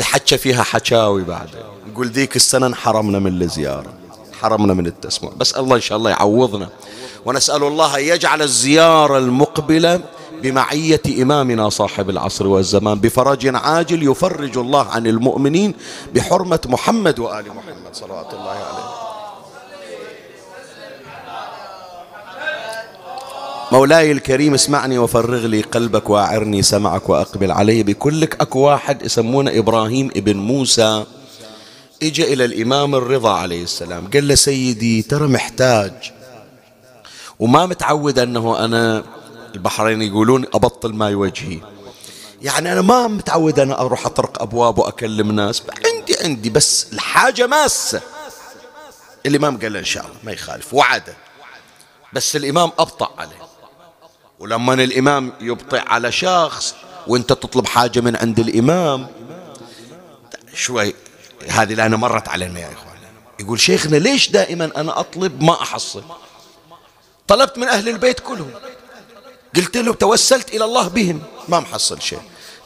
[0.00, 1.48] حكى فيها حكاوي بعد.
[1.92, 4.01] تقول ذيك السنة انحرمنا من الزيارة.
[4.42, 5.30] حرمنا من التسمع.
[5.36, 6.68] بس الله إن شاء الله يعوضنا.
[7.26, 10.00] ونسأل الله أن يجعل الزيارة المقبلة
[10.42, 15.74] بمعية إمامنا صاحب العصر والزمان بفرج عاجل يفرج الله عن المؤمنين
[16.14, 18.88] بحرمة محمد وآل محمد صلوات الله عليه.
[23.72, 30.10] مولاي الكريم اسمعني وفرغ لي قلبك واعرني سمعك وأقبل علي بكلك اكو واحد يسمونه إبراهيم
[30.16, 31.04] ابن موسى
[32.02, 34.10] اجى إلى الإمام الرضا عليه السلام.
[34.10, 36.12] قال له سيدي ترى محتاج.
[37.38, 39.04] وما متعود أنه أنا
[39.54, 41.60] البحرين يقولون أبطل ماي وجهي.
[42.42, 45.62] يعني أنا ما متعود أنا أروح أطرق أبواب وأكلم ناس.
[45.86, 48.00] عندي عندي بس الحاجة ماسة.
[49.26, 50.74] الإمام قال له إن شاء الله ما يخالف.
[50.74, 51.14] وعده.
[52.12, 53.42] بس الإمام أبطأ عليه.
[54.38, 56.74] ولما الإمام يبطئ على شخص
[57.06, 59.06] وأنت تطلب حاجة من عند الإمام
[60.54, 60.94] شوي
[61.48, 62.92] هذه لأنا مرت علينا يا إخوان.
[63.40, 66.02] يقول شيخنا ليش دائما أنا أطلب ما أحصل؟
[67.28, 68.50] طلبت من أهل البيت كلهم.
[69.56, 71.22] قلت له توسلت إلى الله بهم.
[71.48, 72.20] ما محصل شيء.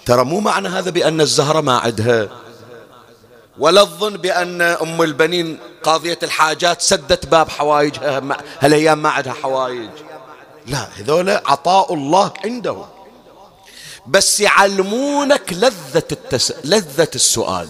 [0.07, 2.29] ترى مو معنى هذا بأن الزهرة ما عدها؟
[3.59, 8.23] ولا الظن بأن أم البنين قاضية الحاجات سدت باب حوائجها
[8.61, 9.91] هالأيام ما عندها حوائج
[10.67, 12.85] لا هذول عطاء الله عنده.
[14.07, 16.53] بس يعلمونك لذة التس...
[16.65, 17.69] لذة السؤال.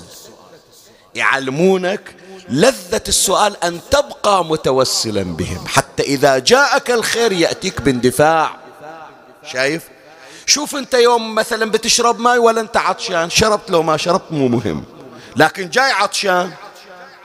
[1.16, 2.14] يعلمونك
[2.48, 5.66] لذة السؤال أن تبقى متوسلا بهم.
[5.66, 8.56] حتى إذا جاءك الخير يأتيك باندفاع.
[9.52, 9.82] شايف؟
[10.46, 13.30] شوف أنت يوم مثلا بتشرب ماي ولا أنت عطشان.
[13.30, 14.84] شربت لو ما شربت مو مهم.
[15.36, 16.52] لكن جاي عطشان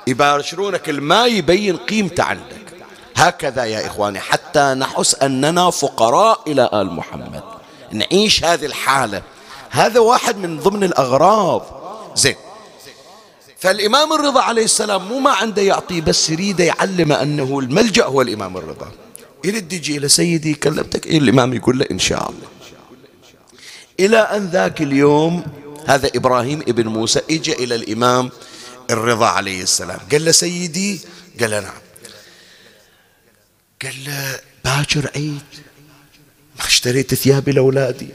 [0.08, 2.74] يباشرونك الماء يبين قيمته عندك.
[3.16, 7.44] هكذا يا إخواني حتى نحس أننا فقراء إلى آل محمد.
[7.92, 9.22] نعيش هذه الحالة.
[9.70, 11.66] هذا واحد من ضمن الأغراض.
[12.16, 12.36] زين.
[13.62, 18.58] فالإمام الرضا عليه السلام مو ما عنده يعطيه بس يريد يعلم أنه الملجأ هو الإمام
[18.58, 18.92] الرضا.
[19.44, 22.48] يرد يجي إلى سيدي كلمتك إيه الإمام يقول له إن شاء الله.
[24.00, 25.44] إلى أن ذاك اليوم
[25.88, 28.30] هذا إبراهيم ابن موسى إجا إلى الإمام
[28.90, 30.00] الرضا عليه السلام.
[30.12, 31.00] قال له سيدي
[31.40, 31.82] قال له نعم.
[33.84, 35.42] قال له باكر عيد
[36.60, 38.10] ما اشتريت ثيابي لأولادي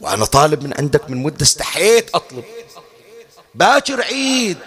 [0.00, 2.44] وأنا طالب من عندك من مدة استحيت أطلب.
[3.54, 4.58] باكر عيد.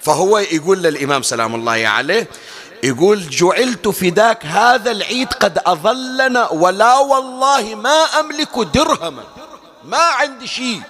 [0.00, 2.28] فهو يقول للإمام سلام الله عليه
[2.82, 9.24] يقول جعلت فداك هذا العيد قد أظلنا ولا والله ما أملك درهما.
[9.84, 10.82] ما عندي شيء.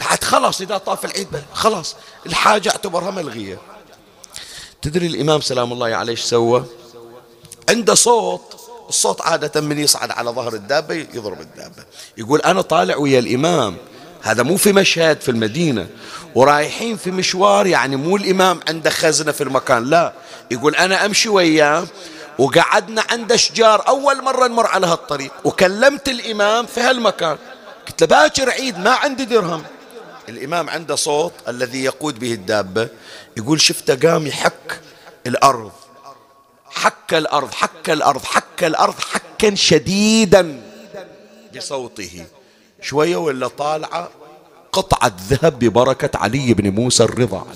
[0.00, 1.96] بعد خلاص إذا طاف العيد خلاص
[2.26, 3.58] الحاجة اعتبرها ملغية.
[4.82, 6.64] تدري الإمام سلام الله عليه إيش سوى؟
[7.68, 8.56] عنده صوت
[8.88, 11.84] الصوت عادة من يصعد على ظهر الدابة يضرب الدابة.
[12.16, 13.76] يقول أنا طالع ويا الإمام
[14.22, 15.86] هذا مو في مشهد في المدينة.
[16.34, 20.12] ورايحين في مشوار يعني مو الإمام عنده خزنة في المكان لا.
[20.50, 21.86] يقول أنا أمشي وياه
[22.38, 27.38] وقعدنا عند أشجار أول مرة نمر على هالطريق وكلمت الإمام في هالمكان.
[27.88, 29.62] قلت له باكر عيد ما عندي درهم.
[30.28, 32.88] الإمام عنده صوت الذي يقود به الدابة
[33.36, 34.80] يقول شفته قام يحك
[35.26, 35.72] الأرض.
[36.70, 40.60] حك الأرض حك الأرض حك الأرض حكا شديدا
[41.56, 42.24] بصوته.
[42.80, 44.08] شوية ولا طالعة؟
[44.72, 47.38] قطعة ذهب ببركة علي بن موسى الرضا.
[47.38, 47.52] عليه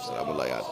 [0.00, 0.62] السلام الله يعني.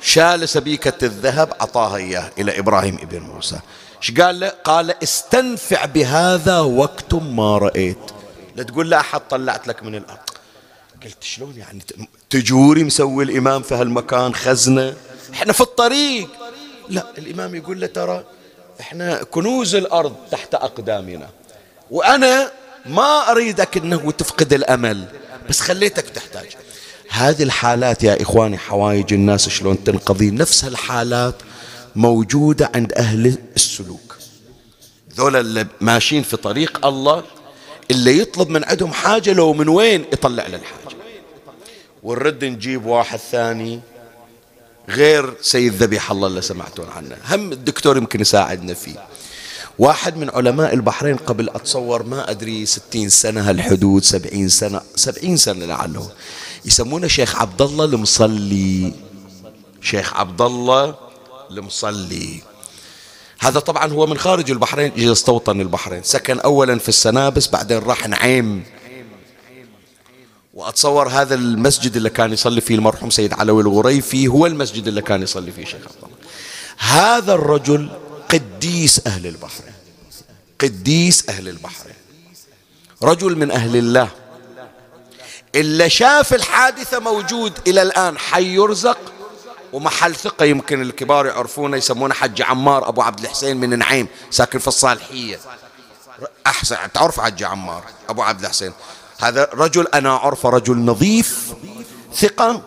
[0.00, 3.60] شال سبيكة الذهب أعطاها إياه إلى إبراهيم ابن موسى.
[4.02, 7.98] إيش قال له؟ قال استنفع بهذا وقت ما رأيت.
[8.56, 10.18] لا تقول لا أحد طلعت لك من الأرض.
[11.04, 11.82] قلت شلون يعني؟
[12.30, 14.94] تجوري مسوي الإمام في هالمكان خزنة؟
[15.32, 16.28] إحنا في الطريق.
[16.88, 18.24] لا الإمام يقول له ترى
[18.80, 21.28] إحنا كنوز الأرض تحت أقدامنا.
[21.90, 22.50] وأنا
[22.86, 25.04] ما أريدك أنه تفقد الأمل
[25.48, 26.46] بس خليتك تحتاج.
[27.08, 30.30] هذه الحالات يا إخواني حوايج الناس شلون تنقضي.
[30.30, 31.34] نفس الحالات
[31.96, 34.16] موجودة عند أهل السلوك.
[35.16, 37.24] ذولا اللي ماشيين في طريق الله
[37.90, 40.96] اللي يطلب من عندهم حاجة لو من وين يطلع له الحاجة
[42.02, 43.80] ونرد نجيب واحد ثاني.
[44.88, 47.16] غير سيد ذبيح الله اللي سمعتون عنه.
[47.28, 49.06] هم الدكتور يمكن يساعدنا فيه.
[49.78, 55.66] واحد من علماء البحرين قبل أتصور ما أدري ستين سنة هالحدود سبعين سنة سبعين سنة
[55.66, 56.10] لعله.
[56.64, 58.92] يسمونه شيخ عبد الله المصلي.
[59.80, 60.94] شيخ عبد الله
[61.50, 62.40] المصلي.
[63.38, 66.02] هذا طبعا هو من خارج البحرين اجى استوطن البحرين.
[66.02, 68.64] سكن اولا في السنابس بعدين راح نعيم.
[70.56, 75.22] وأتصور هذا المسجد اللي كان يصلي فيه المرحوم سيد علوي الغريفي هو المسجد اللي كان
[75.22, 76.16] يصلي فيه شيخ عبد الله.
[76.78, 77.90] هذا الرجل
[78.30, 79.72] قديس أهل البحرين
[80.60, 81.94] قديس أهل البحرين
[83.02, 84.08] رجل من أهل الله.
[85.54, 88.18] اللي شاف الحادثة موجود إلى الآن.
[88.18, 88.98] حي يرزق
[89.72, 94.68] ومحل ثقة يمكن الكبار يعرفونه يسمونه حج عمار أبو عبد الحسين من نعيم ساكن في
[94.68, 95.38] الصالحية.
[96.46, 98.72] أحسن تعرف حج عمار أبو عبد الحسين؟
[99.18, 101.54] هذا رجل أنا أعرفه رجل نظيف
[102.14, 102.62] ثقة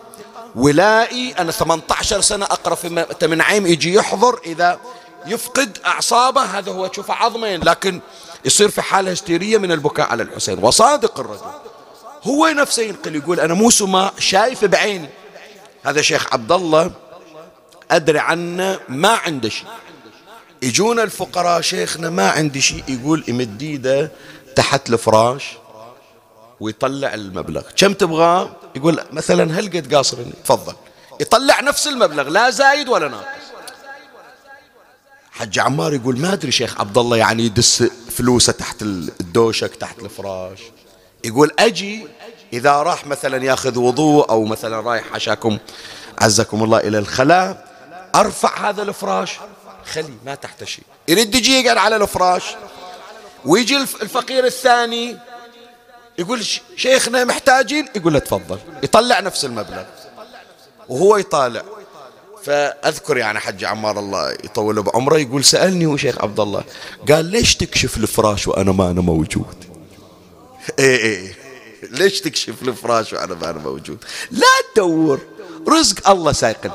[0.54, 4.80] ولائي أنا 18 سنة أقرأ في من نعيم يجي يحضر إذا
[5.26, 8.00] يفقد أعصابه هذا هو تشوفه عظمين لكن
[8.44, 10.64] يصير في حالة هستيرية من البكاء على الحسين.
[10.64, 11.50] وصادق الرجل.
[12.24, 15.08] هو نفسه ينقل يقول أنا مو سماء شايف بعيني.
[15.82, 16.90] هذا شيخ عبد الله
[17.90, 19.66] أدري عنه ما عنده شيء.
[20.62, 24.12] يجونا الفقراء شيخنا ما عندي شيء يقول يمد إيده
[24.56, 25.59] تحت الفراش
[26.60, 27.62] ويطلع المبلغ.
[27.76, 30.74] كم تبغاه يقول مثلا هل قد قاصرني؟ تفضل.
[31.20, 33.26] يطلع نفس المبلغ لا زايد ولا ناقص.
[35.30, 40.58] حج عمار يقول ما أدري شيخ عبد الله يعني يدس فلوسه تحت الدوشك تحت الفراش.
[41.24, 42.06] يقول أجي
[42.52, 45.58] إذا راح مثلا ياخذ وضوء أو مثلا رايح حشاكم
[46.18, 47.68] عزكم الله إلى الخلاء
[48.14, 49.38] أرفع هذا الفراش.
[49.92, 50.84] خلي ما تحت شيء.
[51.08, 52.44] يرد يجي يقعد على الفراش.
[53.44, 55.16] ويجي الفقير الثاني
[56.20, 56.46] يقول
[56.76, 57.88] شيخنا محتاجين.
[57.96, 58.58] يقول له تفضل.
[58.82, 59.84] يطلع نفس المبلغ.
[60.88, 61.62] وهو يطالع.
[62.44, 66.64] فأذكر يعني حج عمار الله يطول بعمره يقول سألني هو شيخ عبد الله
[67.08, 69.54] قال ليش تكشف الفراش وأنا ما أنا موجود؟
[70.78, 71.34] إيه إيه, إيه.
[71.90, 75.20] ليش تكشف الفراش وأنا ما أنا موجود؟ لا تدور
[75.68, 76.70] رزق الله سايقن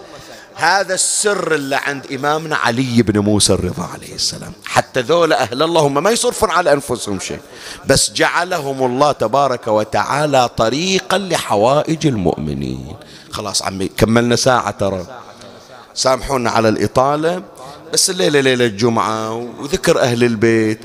[0.56, 4.54] هذا السر اللي عند إمامنا علي بن موسى الرضا عليه السلام.
[4.66, 7.40] حتى ذولا أهل الله هم ما يصرفون على أنفسهم شيء
[7.86, 12.96] بس جعلهم الله تبارك وتعالى طريقا لحوائج المؤمنين.
[13.32, 15.06] خلاص عمي كملنا ساعة ترى.
[15.94, 17.44] سامحونا على الإطالة
[17.94, 20.80] بس الليلة ليلة الجمعة وذكر أهل البيت.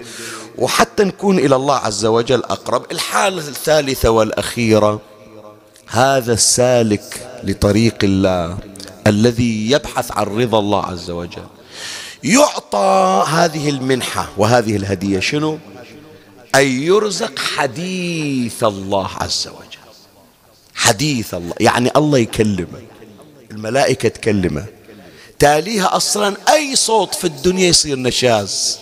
[0.59, 2.93] وحتى نكون إلى الله عز وجل أقرب.
[2.93, 5.01] الحالة الثالثة والأخيرة
[5.87, 8.70] هذا السالك لطريق الله.
[9.07, 11.47] الذي يبحث عن رضا الله عز وجل.
[12.25, 15.59] يعطى هذه المنحة وهذه الهدية شنو؟
[16.55, 19.81] أن يرزق حديث الله عز وجل.
[20.75, 21.55] حديث الله.
[21.61, 22.83] يعني الله يكلمه.
[23.51, 24.67] الملائكة تكلمه.
[25.39, 28.79] تاليها أصلا أي صوت في الدنيا يصير نشاز.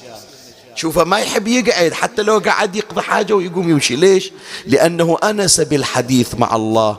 [0.75, 1.93] شوفه ما يحب يقعد.
[1.93, 3.97] حتى لو قعد يقضي حاجة ويقوم يمشي.
[3.97, 4.31] ليش؟
[4.67, 6.97] لأنه أنس بالحديث مع الله.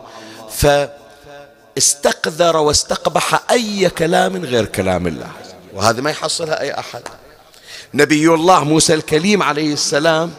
[1.80, 5.32] فاستقذر واستقبح أي كلام غير كلام الله.
[5.74, 7.02] وهذا ما يحصلها أي أحد.
[7.94, 10.34] نبي الله موسى الكليم عليه السلام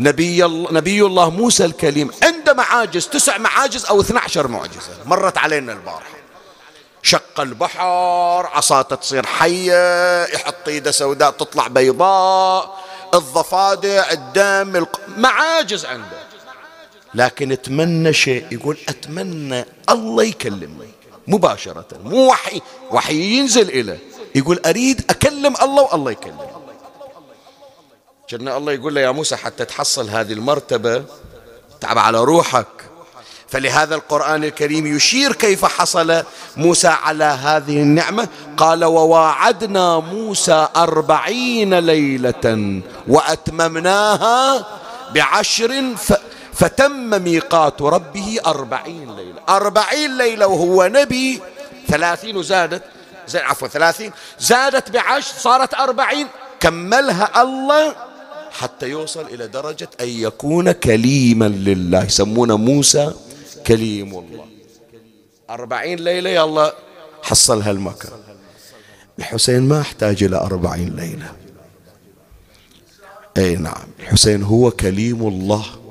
[0.00, 4.90] نبي نبي الله موسى الكليم عنده معاجز تسع معاجز أو 12 معجزة.
[5.04, 6.16] مرت علينا البارحة.
[7.02, 12.78] شق البحر عصاته تصير حية يحط إيده سوداء تطلع بيضاء
[13.14, 15.00] الضفادع الدم الق...
[15.16, 16.31] معاجز عنده.
[17.14, 18.46] لكن أتمنى شيء.
[18.50, 20.88] يقول أتمنى الله يكلمني.
[21.28, 21.86] مباشرة.
[22.04, 22.60] مو وحي.
[22.90, 23.98] وحي ينزل إليه
[24.34, 26.48] يقول أريد أكلم الله والله يكلمني.
[28.30, 31.04] كنا الله يقول له يا موسى حتى تحصل هذه المرتبة
[31.80, 32.66] تعب على روحك.
[33.48, 36.22] فلهذا القرآن الكريم يشير كيف حصل
[36.56, 38.28] موسى على هذه النعمة.
[38.56, 44.66] قال وواعدنا موسى أربعين ليلة وأتممناها
[45.14, 46.12] بعشر ف
[46.52, 49.40] فتم ميقات ربه أربعين ليلة.
[49.48, 51.40] أربعين ليلة وهو نبي
[51.88, 52.82] ثلاثين وزادت
[53.28, 56.26] زين عفوا ثلاثين زادت بعشر صارت أربعين.
[56.60, 57.96] كملها الله
[58.50, 62.04] حتى يوصل إلى درجة أن يكون كليما لله.
[62.04, 63.12] يسمونه موسى
[63.66, 64.46] كليم الله.
[65.50, 66.74] أربعين ليلة يلا
[67.22, 68.12] حصل هالمكان
[69.18, 71.32] الحسين ما احتاج إلى أربعين ليلة.
[73.38, 75.81] أي نعم الحسين هو كليم الله.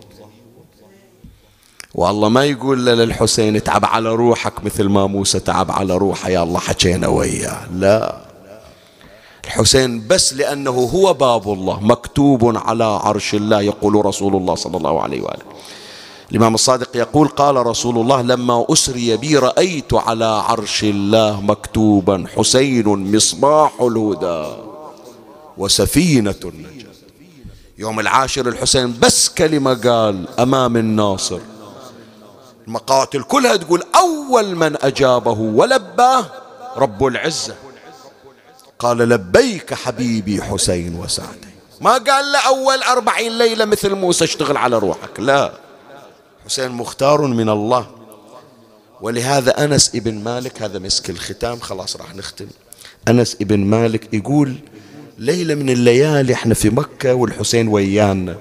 [1.96, 6.60] والله ما يقول للحسين اتعب على روحك مثل ما موسى تعب على روحه يا الله
[6.60, 7.68] حكينا وياه.
[7.74, 8.18] لا.
[9.46, 15.02] الحسين بس لأنه هو باب الله مكتوب على عرش الله يقول رسول الله صلى الله
[15.02, 15.44] عليه وآله.
[16.32, 23.16] الإمام الصادق يقول قال رسول الله لما أسري بي رأيت على عرش الله مكتوبا حسين
[23.16, 24.54] مصباح الهدى
[25.58, 26.92] وسفينة النجاة.
[27.78, 31.40] يوم العاشر الحسين بس كلمة قال أمام الناصر.
[32.72, 36.26] المقاتل كلها تقول أول من أجابه ولباه
[36.78, 37.56] رب العزة.
[38.80, 41.52] قال لبيك حبيبي حسين وسعدي
[41.82, 45.20] ما قال له أول أربعين ليلة مثل موسى اشتغل على روحك.
[45.20, 45.54] لا.
[46.46, 47.88] حسين مختار من الله.
[49.02, 52.48] ولهذا أنس ابن مالك هذا مسك الختام خلاص راح نختم.
[53.08, 54.56] أنس ابن مالك يقول
[55.18, 58.38] ليلة من الليالي إحنا في مكة والحسين ويانا.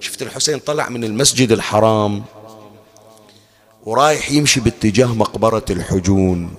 [0.00, 2.24] شفت الحسين طلع من المسجد الحرام.
[3.86, 6.50] ورايح يمشي باتجاه مقبرة الحجون.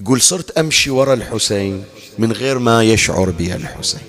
[0.00, 1.84] يقول صرت أمشي ورا الحسين
[2.18, 4.00] من غير ما يشعر بي الحسين.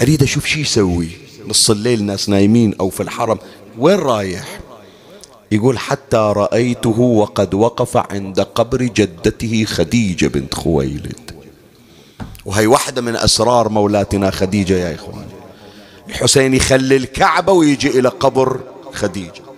[0.00, 1.08] أريد أشوف شي يسوي
[1.46, 3.38] نص الليل ناس نايمين أو في الحرم.
[3.78, 4.60] وين رايح؟
[5.52, 11.30] يقول حتى رأيته وقد وقف عند قبر جدته خديجة بنت خويلد.
[12.44, 15.26] وهي واحدة من أسرار مولاتنا خديجة يا إخوان
[16.08, 18.60] الحسين يخلي الكعبة ويجي إلى قبر
[18.92, 19.49] خديجة.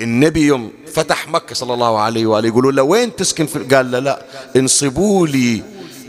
[0.00, 3.98] النبي يوم فتح مكة صلى الله عليه وآله يقولوا له وين تسكن في قال له
[3.98, 4.22] لا
[4.56, 5.62] انصبوا لي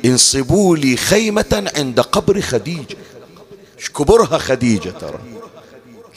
[0.06, 2.98] انصبوا لي خيمة عند قبر خديجة.
[3.96, 5.20] كبرها خديجة ترى؟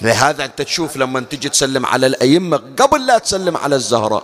[0.03, 4.23] لهذا أنت تشوف لما تجي تسلم على الأئمة قبل لا تسلم على الزهراء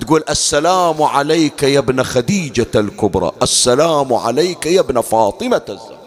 [0.00, 5.99] تقول السلام عليك يا ابن خديجة الكبرى السلام عليك يا ابن فاطمة الزهراء.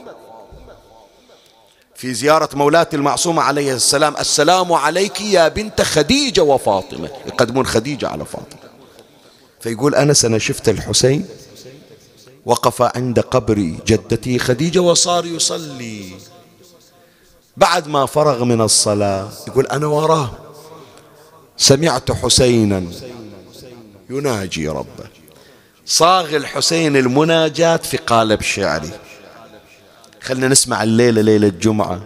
[2.04, 7.10] في زيارة مولاة المعصومة عليه السلام السلام عليك يا بنت خديجة وفاطمة.
[7.26, 8.60] يقدمون خديجة على فاطمة.
[9.62, 11.26] فيقول أنس أنا شفت الحسين
[12.46, 16.10] وقف عند قبر جدتي خديجة وصار يصلي.
[17.58, 20.32] بعد ما فرغ من الصلاة يقول أنا وراه
[21.58, 22.84] سمعت حسينا
[24.10, 25.08] يناجي ربه.
[25.86, 28.92] صاغ الحسين المناجات في قالب شعري.
[30.24, 32.02] خلنا نسمع الليلة ليلة الجمعة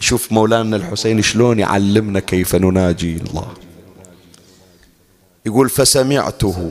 [0.00, 3.48] شوف مولانا الحسين شلون يعلمنا كيف نناجي الله.
[5.46, 6.70] يقول فسمعته.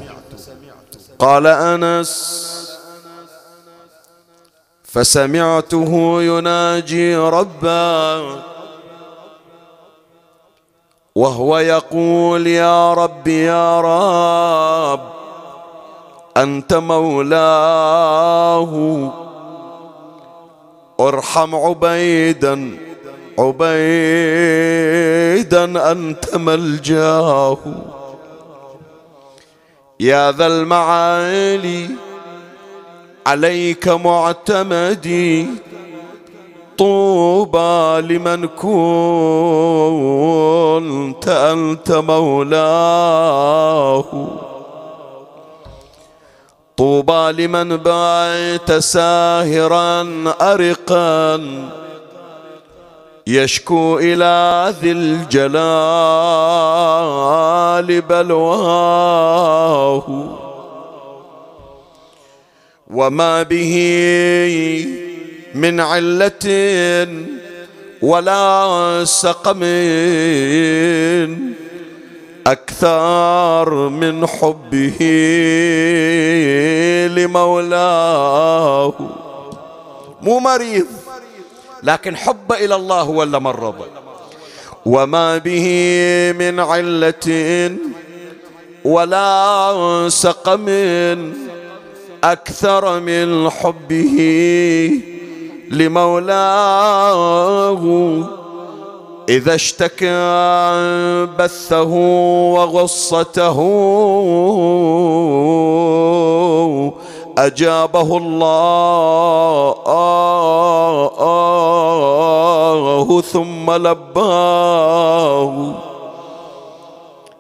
[1.20, 2.42] قال أنس
[4.84, 8.42] فسمعته يناجي ربه
[11.16, 15.12] وهو يقول يا رب يا رب
[16.38, 17.82] أنت مولاه.
[21.08, 22.78] ارحم عبيدا
[23.40, 23.72] عبيدا
[25.92, 27.58] أنت ملجاه.
[30.00, 31.90] يا ذا المعالي
[33.28, 35.48] عليك معتمدي
[36.78, 39.68] طوبى لمن كنت
[41.28, 43.26] أنت مولاه.
[46.82, 50.02] طوبى لمن بات ساهرا
[50.42, 51.42] أرقا
[53.28, 55.52] يشكو إلى ذي الجلال
[58.02, 59.48] بلواه
[62.92, 63.76] وما به
[65.56, 66.48] من علة
[68.02, 69.64] ولا سقم
[72.48, 74.98] أكثر من حبه
[77.16, 78.94] لمولاه.
[80.22, 80.86] مو مريض
[81.84, 83.76] لكن حب إلى الله ولا مرض
[84.86, 85.68] وما به
[86.40, 87.72] من علة
[88.86, 90.70] ولا سقم
[92.24, 94.18] أكثر من حبه
[95.72, 97.12] لمولاه.
[99.32, 100.20] إذا اشتكى
[101.40, 101.94] بثه
[102.54, 103.58] وغصته
[107.38, 109.22] أجابه الله
[113.22, 115.76] ثم لباه.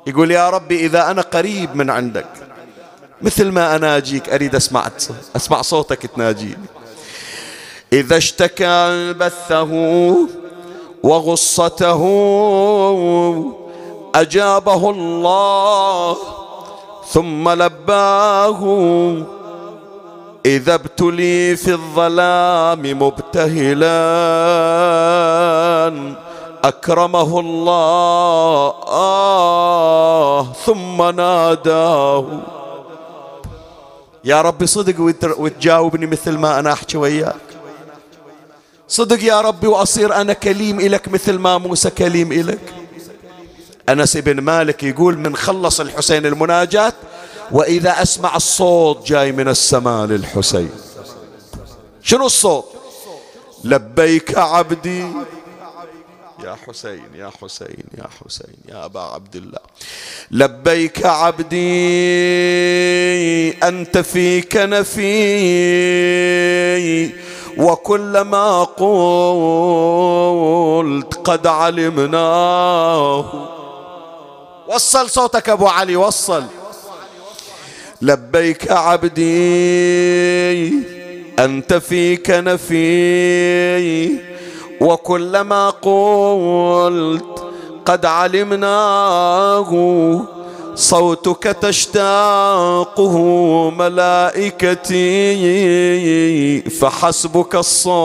[0.07, 2.27] يقول يا ربي إذا أنا قريب من عندك
[3.21, 4.87] مثل ما أناجيك أريد أسمع
[5.35, 6.65] أسمع صوتك تناجيني.
[7.93, 9.71] إذا اشتكى بثه
[11.03, 12.01] وغصته
[14.15, 16.17] أجابه الله
[17.07, 18.61] ثم لباه
[20.45, 23.91] إذا ابتلي في الظلام مبتهلا
[26.63, 32.25] أكرمه الله آه ثم ناداه.
[34.23, 34.95] يا ربي صدق
[35.39, 37.50] وتجاوبني مثل ما أنا أحكي وياك.
[38.91, 42.73] صدق يا ربي وأصير أنا كليم إلك مثل ما موسى كليم إلك
[43.89, 46.93] أنس بن مالك يقول من خلص الحسين المناجات
[47.51, 50.69] وإذا أسمع الصوت جاي من السماء للحسين.
[52.03, 52.65] شنو الصوت؟
[53.63, 55.05] لبيك عبدي.
[56.43, 59.59] يا حسين يا حسين يا حسين يا أبا عبد الله.
[60.31, 61.57] لبيك عبدي
[63.51, 65.11] أنت فيك نفي.
[67.57, 68.79] وكلما قلت
[71.23, 73.25] قد علمناه.
[74.67, 76.43] وصل صوتك أبو علي وصل.
[78.01, 80.67] لبيك عبدي
[81.39, 84.11] أنت فيك نفي.
[84.81, 87.43] وكلما قلت
[87.85, 89.71] قد علمناه.
[90.75, 93.17] صوتك تشتاقه
[93.69, 95.01] ملائكتي
[96.61, 97.95] فحسبك الصوت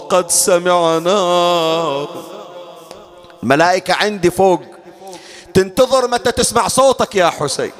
[0.00, 2.08] قد سمعناه
[3.42, 4.60] الملائكة عندي فوق
[5.54, 7.72] تنتظر متى تسمع صوتك يا حسين.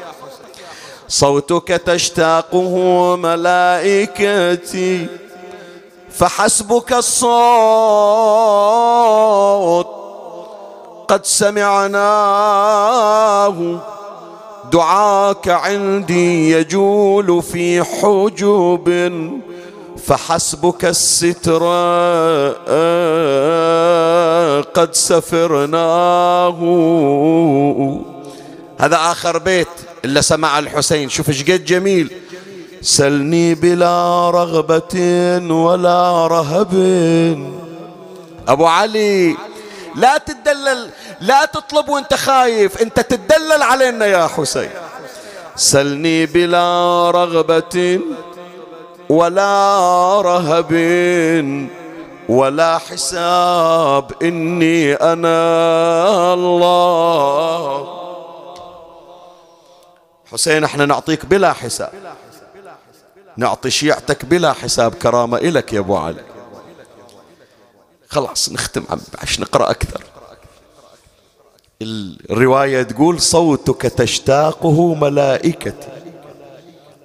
[1.09, 2.77] صوتك تشتاقه
[3.17, 5.07] ملائكتي
[6.11, 7.27] فحسبك الصوت
[11.09, 12.77] قد سمعناه.
[14.73, 19.21] دعاك عندي يجول في حجب
[20.07, 21.63] فحسبك الستر
[24.75, 26.59] قد سفرناه.
[28.79, 29.69] هذا آخر بيت
[30.05, 31.09] إلا سمع الحسين.
[31.09, 32.11] شوف إيش قد جميل.
[32.83, 34.95] سلني بلا رغبة
[35.51, 36.73] ولا رهب.
[38.49, 39.37] أبو علي
[39.97, 40.91] لا تدلل
[41.21, 44.71] لا تطلب وانت خايف انت تدلل علينا يا حسين.
[45.57, 48.01] سلني بلا رغبة
[49.09, 50.73] ولا رهب
[52.29, 57.97] ولا حساب إني أنا الله.
[60.33, 61.93] حسين إحنا نعطيك بلا حساب.
[63.37, 66.36] نعطي شيعتك بلا حساب كرامة إلك يا أبو علي.
[68.09, 68.85] خلاص نختم
[69.19, 70.05] عش نقرأ أكثر.
[71.83, 75.89] الرواية تقول صوتك تشتاقه ملائكتي.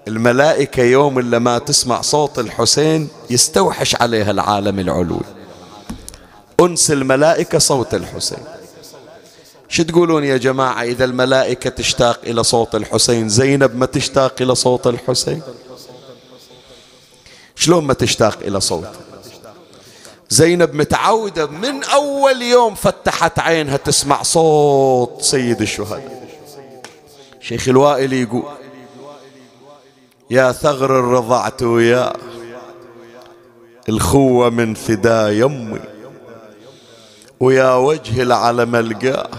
[0.08, 5.26] الملائكة يوم اللي ما تسمع صوت الحسين يستوحش عليها العالم العلوي.
[6.60, 8.44] أنس الملائكة صوت الحسين.
[9.70, 14.88] شو تقولون يا جماعة إذا الملائكة تشتاق إلى صوت الحسين؟ زينب ما تشتاق إلى صوت
[14.88, 15.42] الحسين؟
[17.56, 19.11] شلون ما تشتاق إلى صوته
[20.32, 26.28] زينب متعودة من أول يوم فتحت عينها تسمع صوت سيد الشهداء.
[27.40, 28.44] شيخ الوائل يقول
[30.30, 32.14] يا ثغر رضعت ويا
[33.90, 35.80] الخوة من فدا يمي
[37.40, 39.30] ويا وجه العلم القاه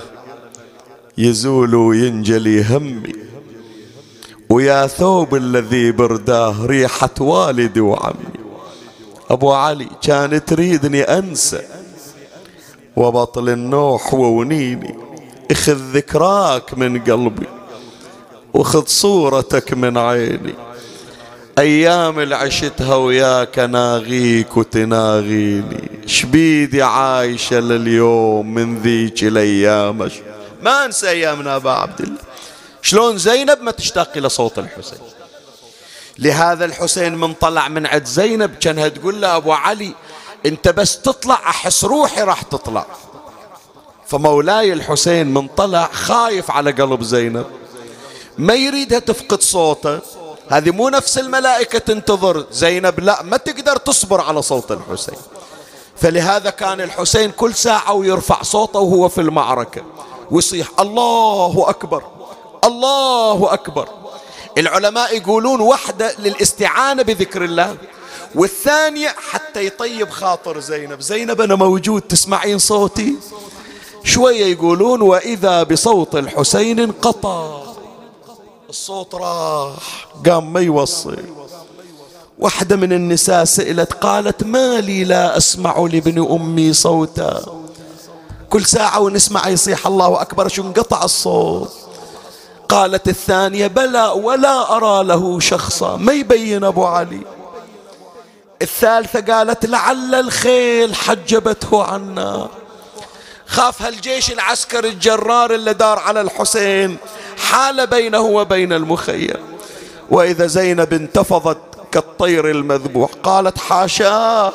[1.18, 3.12] يزول وينجلي همي
[4.50, 8.41] ويا ثوب الذي برداه ريحة والدي وعمي.
[9.32, 11.62] أبو علي كان تريدني أنسى
[12.96, 14.94] وبطل النوح وونيني.
[15.50, 17.46] اخذ ذكراك من قلبي
[18.54, 20.54] وخذ صورتك من عيني.
[21.58, 25.90] أيام العشتها وياك ناغيك وتناغيني.
[26.06, 30.10] شبيدي عايشة لليوم من ذيك الأيام.
[30.62, 32.18] ما أنسى أيامنا أبا عبد الله.
[32.82, 34.98] شلون زينب ما تشتاق إلى صوت الحسين.
[36.18, 39.94] لهذا الحسين من طلع من عند زينب كانها تقول له أبو علي
[40.46, 42.86] أنت بس تطلع أحس روحي راح تطلع.
[44.06, 47.46] فمولاي الحسين من طلع خايف على قلب زينب.
[48.38, 49.98] ما يريدها تفقد صوته.
[50.48, 52.46] هذه مو نفس الملائكة تنتظر.
[52.50, 55.18] زينب لا ما تقدر تصبر على صوت الحسين.
[55.96, 59.82] فلهذا كان الحسين كل ساعة ويرفع صوته وهو في المعركة.
[60.30, 62.02] ويصيح الله أكبر
[62.64, 63.88] الله أكبر.
[64.58, 67.76] العلماء يقولون وحدة للاستعانة بذكر الله
[68.34, 71.00] والثانية حتى يطيب خاطر زينب.
[71.00, 73.16] زينب أنا موجود تسمعين صوتي؟
[74.04, 77.62] شوية يقولون وإذا بصوت الحسين انقطع.
[78.68, 81.16] الصوت راح قام ما يوصل.
[82.38, 87.62] واحدة من النساء سئلت قالت ما لي لا أسمع لابن أمي صوتا.
[88.50, 91.81] كل ساعة ونسمع يصيح الله أكبر شو انقطع الصوت.
[92.72, 95.96] قالت الثانية بلى ولا أرى له شخصا.
[95.96, 97.20] ما يبين أبو علي؟
[98.62, 102.48] الثالثة قالت لعل الخيل حجبته عنا.
[103.46, 106.96] خاف هالجيش العسكري الجرار اللي دار على الحسين
[107.50, 109.58] حال بينه وبين المخيم.
[110.10, 111.58] وإذا زينب انتفضت
[111.92, 114.52] كالطير المذبوح قالت حاشاه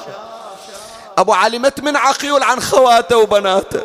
[1.18, 3.81] أبو علي مت من عقيول عن خواته وبناته.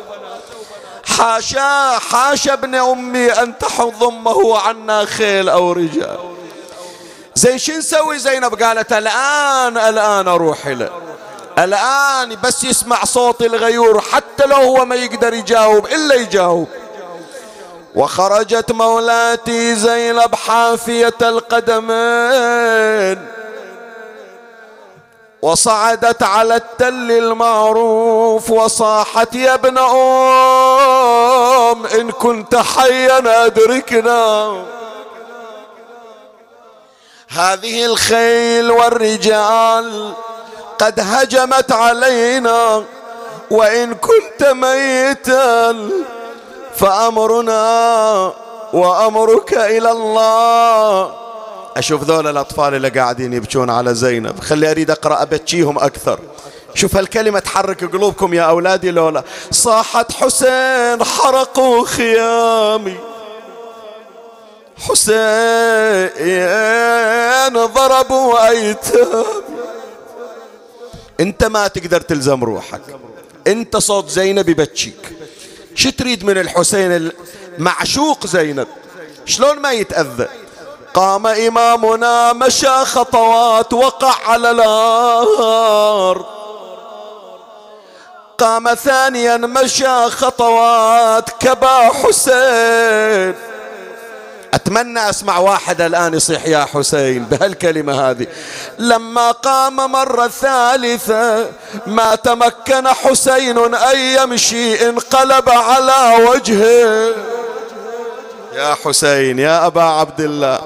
[1.17, 6.17] حاشا حاشا ابن أمي أن تضمه عنا خيل أو رجال.
[7.35, 10.89] زين شو نسوي زينب؟ قالت الآن الآن أروح له
[11.59, 16.67] الآن بس يسمع صوت الغيور حتى لو هو ما يقدر يجاوب إلا يجاوب.
[17.95, 21.93] وخرجت مولاتي زينب حافية القدمين.
[25.43, 34.53] وصعدت على التل المعروف وصاحت يا ابن أم إن كنت حيا أدركنا.
[37.29, 40.13] هذه الخيل والرجال
[40.79, 42.83] قد هجمت علينا
[43.51, 45.89] وإن كنت ميتا
[46.75, 48.33] فأمرنا
[48.73, 51.22] وأمرك إلى الله.
[51.77, 54.39] أشوف ذول الأطفال اللي قاعدين يبكون على زينب.
[54.39, 56.19] خلي أريد أقرأ أبكيهم أكثر.
[56.75, 59.23] شوف هالكلمة تحرك قلوبكم يا أولادي لولا.
[59.51, 62.97] صاحت حسين حرقوا خيامي.
[64.77, 65.13] حسين
[67.53, 69.23] ضربوا أيتامي
[71.19, 72.81] أنت ما تقدر تلزم روحك.
[73.47, 75.15] أنت صوت زينب يبكيك.
[75.75, 77.11] شو تريد من الحسين
[77.57, 78.67] معشوق زينب؟
[79.25, 80.27] شلون ما يتأذى؟
[80.93, 86.25] قام إمامنا مشى خطوات وقع على النار
[88.37, 93.35] قام ثانيا مشى خطوات كبا حسين.
[94.53, 98.27] أتمنى أسمع واحد الآن يصيح يا حسين بهالكلمة هذه.
[98.79, 101.49] لما قام مرة ثالثة
[101.87, 107.15] ما تمكن حسين أن يمشي انقلب على وجهه.
[108.53, 110.61] يا حسين يا أبا عبد الله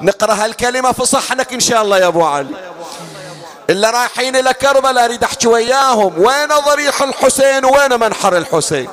[0.00, 2.54] نقرأ هالكلمة في صحنك إن شاء الله يا أبو علي.
[3.70, 6.18] إلا رايحين إلى كربلاء أريد أحكي وياهم.
[6.18, 8.88] وين ضريح الحسين؟ وين منحر الحسين؟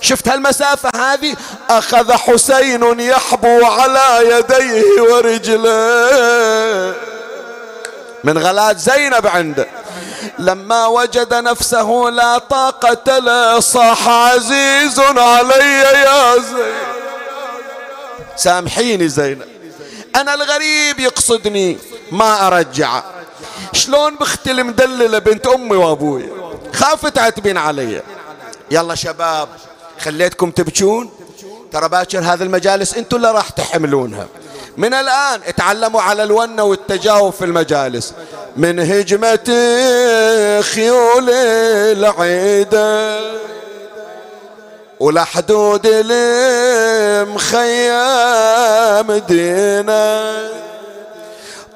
[0.00, 1.36] شفت هالمسافة هذه؟
[1.70, 6.94] أخذ حسين يحبو على يديه ورجليه
[8.24, 9.66] من غلات زينب عنده.
[10.38, 17.11] لما وجد نفسه لا طاقة له صاح عزيز علي يا زينب.
[18.36, 19.42] سامحيني زينب
[20.16, 21.78] أنا الغريب يقصدني
[22.12, 23.02] ما أرجع.
[23.72, 26.30] شلون بختي المدللة بنت أمي وأبوي؟
[26.72, 28.02] خاف تعتبين علي.
[28.70, 29.48] يلا شباب
[30.00, 31.10] خليتكم تبكون.
[31.72, 34.26] ترى باكر هذه المجالس أنتم اللي راح تحملونها.
[34.76, 38.14] من الآن اتعلموا على الونة والتجاوب في المجالس.
[38.56, 39.44] من هجمة
[40.60, 41.30] خيول
[41.98, 43.20] العيدة.
[45.02, 46.22] ولحدود المخيم
[49.28, 50.34] دينا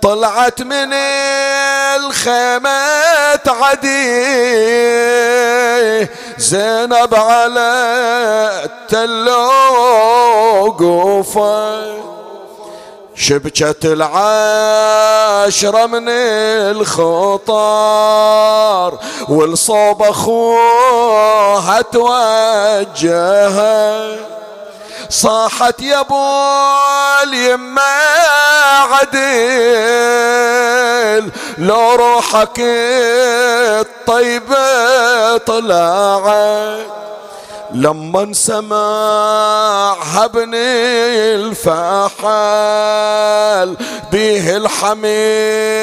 [0.02, 0.92] طلعت من
[1.96, 2.68] الخيمة
[3.46, 4.26] عدي
[6.38, 7.70] زينب على
[8.64, 9.28] التل
[10.60, 12.15] وقوفه
[13.16, 16.08] شبكة العاشرة من
[17.68, 18.98] الخطار
[19.28, 22.96] والصوب أخوها توجهها
[25.10, 26.24] صاحت يا أبو
[27.22, 27.82] اليمة
[28.92, 29.56] عدل
[31.58, 32.60] لو روحك
[33.80, 37.05] الطيبة طلعت.
[37.72, 40.50] لما سمعها ابن
[41.34, 42.16] الفحل
[44.12, 45.76] به الحمية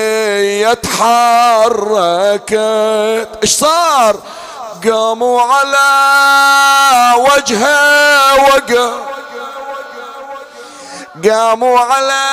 [0.73, 2.53] تحركت
[3.43, 4.15] إيش صار؟
[4.89, 5.89] قاموا على
[7.17, 8.93] وجهه وقف
[11.29, 12.23] قاموا على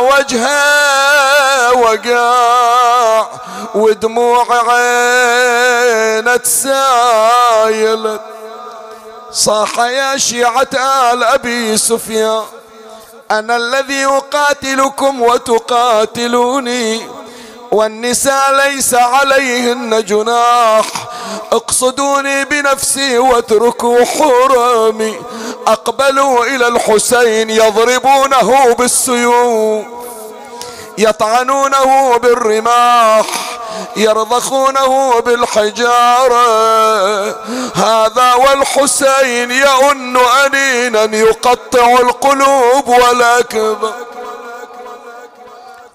[0.00, 3.26] وجهه وقع
[3.74, 8.20] ودموع عينة تسايلت
[9.32, 10.68] صاح يا شيعة
[11.12, 12.42] آل أبي سفيان
[13.30, 17.06] أنا الذي أقاتلكم وتقاتلوني
[17.72, 20.86] والنساء ليس عليهن جناح
[21.52, 25.16] اقصدوني بنفسي واتركوا حرمي
[25.66, 29.84] أقبلوا إلى الحسين يضربونه بالسيوف
[30.98, 33.26] يطعنونه بالرماح.
[33.96, 36.42] يرضخونه بالحجارة.
[37.74, 43.92] هذا والحسين يؤن أنينا يقطع القلوب ولا كبر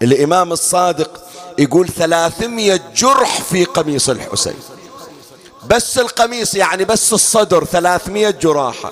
[0.02, 1.12] الإمام الصادق
[1.60, 4.60] يقول ثلاثمية جرح في قميص الحسين.
[5.68, 8.92] بس القميص يعني بس الصدر ثلاثمية جراحة.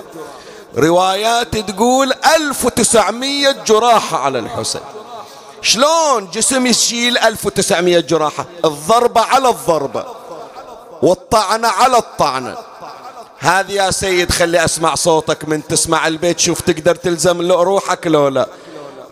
[0.76, 4.80] روايات تقول ألف وتسعمية جراحة على الحسين.
[5.62, 10.04] شلون جسم يشيل ألف وتسعمية جراحة؟ الضربة على الضربة
[11.02, 12.56] والطعنة على الطعنة
[13.38, 18.46] هذه يا سيد خلي أسمع صوتك من تسمع البيت شوف تقدر تلزم روحك لو لا.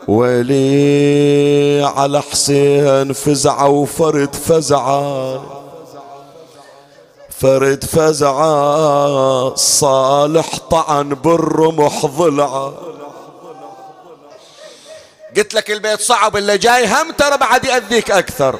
[0.08, 5.42] ولي على حسين فزعة وفرد فزعة
[7.40, 12.72] فرد فزعة صالح طعن بالرمح ضلعة
[15.36, 18.58] قلت لك البيت صعب اللي جاي هم ترى بعد يأذيك أكثر.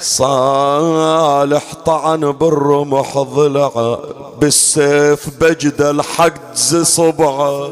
[0.00, 3.98] صالح طعن بالرمح ضلعة
[4.38, 7.70] بالسيف بجد الحجز صبعه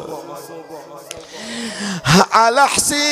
[2.32, 3.02] على حسين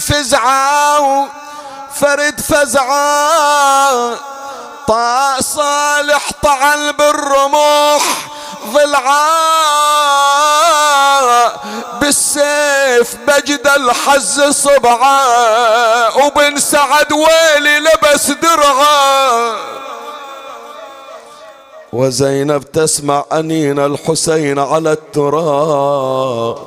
[0.00, 1.26] فزعة
[1.94, 4.14] فرد فزعة
[4.88, 8.02] طا صالح طعن بالرمح
[8.72, 9.22] ضلعة
[12.00, 19.56] بالسيف بجد الحز صبعة وبن سعد ويلي لبس درعه.
[21.92, 26.58] وزينب تسمع أنين الحسين على التراب.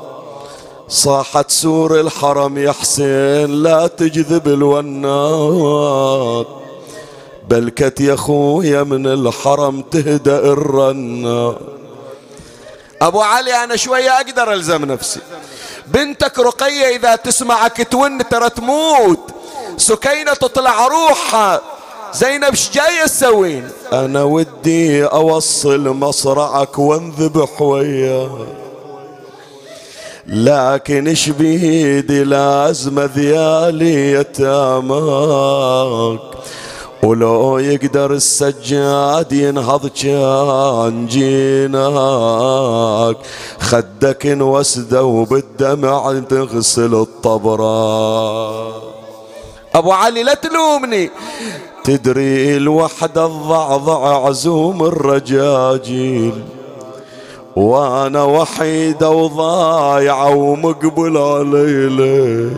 [0.87, 6.47] صاحت سور الحرم يا حسين لا تجذب الونات.
[7.49, 11.74] بلكت يا خويا من الحرم تهدأ الرنات.
[13.01, 15.19] أبو علي أنا شوية أقدر ألزم نفسي.
[15.87, 19.31] بنتك رقية إذا تسمعك تون ترى تموت.
[19.77, 21.61] سكينة تطلع روحها.
[22.13, 28.47] زينب جاية تسوين؟ أنا ودي أوصل مصرعك وانذبح وياك
[30.27, 35.39] لكن إيش بيدي لازم ذيالي يتاماك.
[37.05, 42.37] ولو يقدر السجاد ينهض كان جيناك.
[43.59, 48.73] خدك انوسده وبالدمع تغسل الطبرات
[49.75, 51.09] أبو علي لا تلومني.
[51.83, 56.43] تدري الوحدة الضعضع عزوم الرجاجيل.
[57.55, 62.51] وأنا وحيدة وضايعة ومقبل عليلة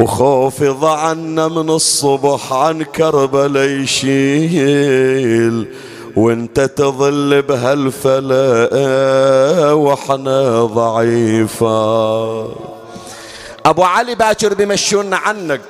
[0.00, 5.68] وخوفي ضعنا من الصبح عن كربلا يشيل
[6.16, 8.42] وانت تظل بهالفلا
[9.72, 12.44] وإحنا ضعيفة.
[13.66, 15.60] أبو علي باكر بيمشونا عنك.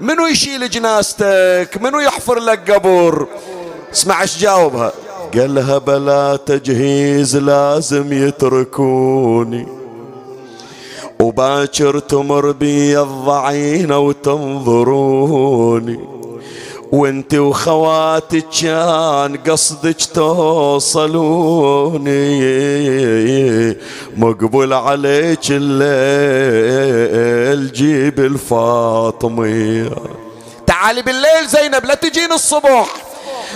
[0.00, 3.26] منو يشيل جنازتك؟ منو يحفر لك قبر
[3.92, 4.92] اسمع إيش جاوبها.
[5.34, 9.81] قالها بلا تجهيز لازم يتركوني.
[11.20, 15.32] وباكر تمر بي الضعينة وتنظروني.
[16.92, 21.32] وانت وخواتك كان قصدك توصلوني.
[24.16, 26.92] مقبل عليك الليل
[27.72, 29.90] جيب الفاطمية
[30.66, 32.94] تعالي بالليل زينب لا تجين الصبح.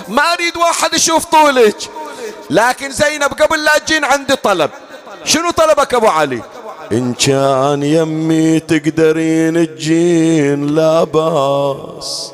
[0.08, 1.76] ما أريد واحد يشوف طولك.
[2.50, 4.70] لكن زينب قبل لا تجين عندي طلب.
[5.24, 6.42] شنو طلبك أبو علي؟
[6.92, 12.32] إن كان يمي تقدرين تجين لا باس.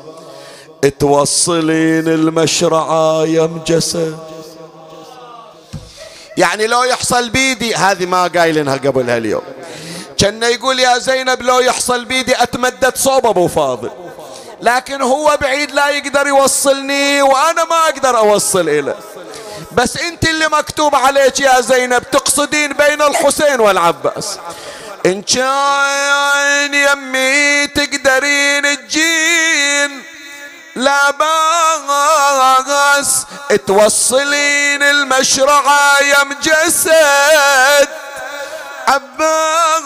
[0.99, 4.17] توصلين المشرعة يم جسد.
[6.37, 9.41] يعني لو يحصل بيدي هذه ما قايلينها قبل هاليوم.
[10.17, 13.89] كان يقول يا زينب لو يحصل بيدي أتمدد صوب أبو فاضل.
[14.61, 18.95] لكن هو بعيد لا يقدر يوصلني وأنا ما أقدر أوصل إليه.
[19.75, 24.39] بس انت اللي مكتوب عليك يا زينب تقصدين بين الحسين والعباس.
[25.05, 30.03] إن كان يمي تقدرين تجين
[30.75, 33.25] لا باس
[33.67, 37.87] توصلين المشرعة يا مجسد.
[38.87, 39.83] عباس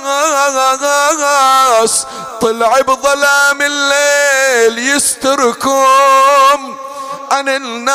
[2.41, 6.77] طلع بظلام الليل يستركم.
[7.31, 7.93] عن الناس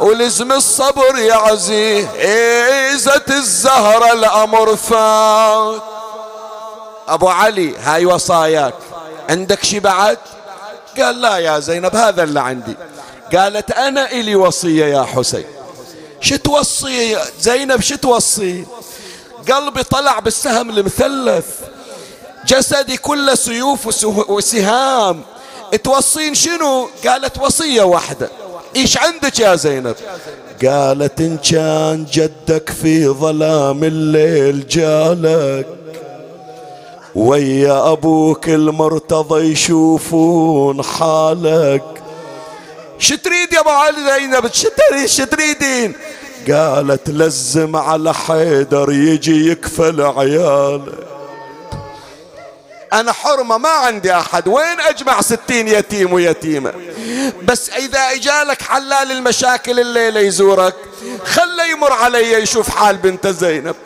[0.00, 5.82] ولزم الصبر يا عزيزة الزهرة الأمر فات.
[7.08, 8.74] أبو علي هاي وصاياك.
[9.30, 10.18] عندك شي بعد؟
[10.98, 12.76] قال لا يا زينب هذا اللي عندي.
[13.36, 15.44] قالت أنا إلي وصية يا حسين.
[16.20, 18.66] شو توصي زينب؟ شو توصي؟
[19.52, 21.46] قلبي طلع بالسهم المثلث.
[22.46, 25.24] جسدي كله سيوف وسهام.
[25.84, 28.30] توصين شنو؟ قالت وصية واحدة.
[28.76, 29.96] إيش عندك يا زينب؟
[30.64, 35.66] قالت إن كان جدك في ظلام الليل جالك
[37.14, 41.82] ويا أبوك المرتضى يشوفون حالك.
[42.98, 44.46] شو تريد يا أبو علي زينب؟
[45.06, 45.92] شو تريدين؟
[46.50, 51.05] قالت لزم على حيدر يجي يكفل عيالك.
[53.00, 54.48] أنا حرمة ما عندي أحد.
[54.48, 56.72] وين أجمع ستين يتيم ويتيمة؟
[57.42, 60.74] بس إذا إجالك حلال المشاكل الليلة يزورك
[61.34, 63.76] خله يمر علي يشوف حال بنت زينب.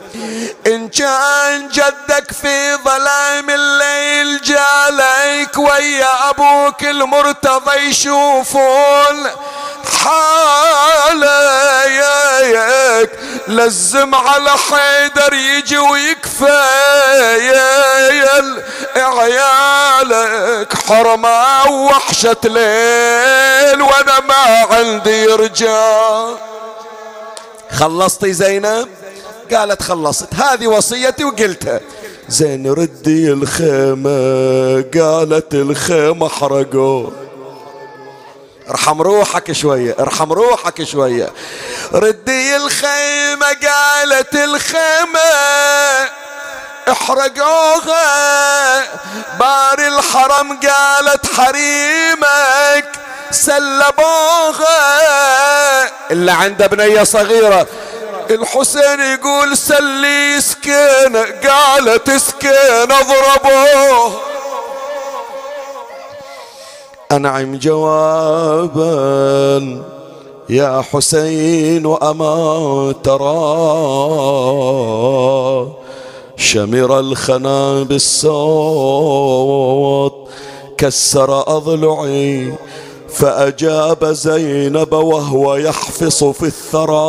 [0.67, 9.29] إن كان جدك في ظلام الليل جالك ويا أبوك المرتضى يشوفون
[10.03, 11.49] حالك.
[13.47, 16.63] لزم على حيدر يجي ويكفى
[18.95, 20.73] عيالك.
[20.87, 26.37] حرمة وحشة ليل وأنا ما عندي رجال.
[27.73, 28.87] خلصتي زينب؟
[29.53, 30.33] قالت خلصت.
[30.33, 31.79] هذه وصيتي وقلتها.
[32.29, 37.11] زين ردي الخيمة قالت الخيمة حرقوه
[38.69, 41.29] ارحم روحك شوية ارحم روحك شوية.
[41.93, 45.19] ردي الخيمة قالت الخيمة.
[46.89, 48.81] احرقوها.
[49.39, 52.85] بار الحرم قالت حريمك
[53.31, 54.71] سلبوها.
[56.11, 57.67] اللي عنده بنية صغيرة.
[58.29, 61.25] الحسين يقول سلي سكينة.
[61.49, 64.21] قالت سكينة اضربوه.
[67.11, 68.81] أنعم جوابا.
[70.49, 73.41] يا حسين أما ترى.
[76.35, 79.11] شمر الخنا بالصوت
[80.77, 82.53] كسر أضلعي
[83.09, 87.01] فأجاب زينب وهو يحفص في الثرى.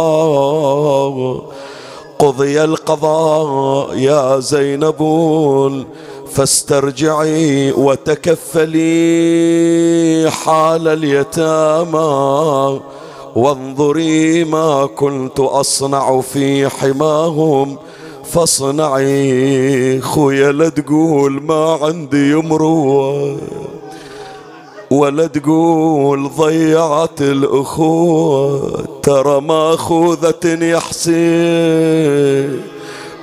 [2.19, 5.03] قضي القضاء يا زينب
[6.33, 8.81] فاسترجعي وتكفلي
[10.31, 12.81] حال اليتامى.
[13.37, 17.79] وانظري ما كنت أصنع في حماهم
[18.33, 23.39] فاصنعي خويا لا تقول ما عندي يمروه
[24.91, 32.63] ولا تقول ضيعت الأخوة ترى ماخوذة يا حسين.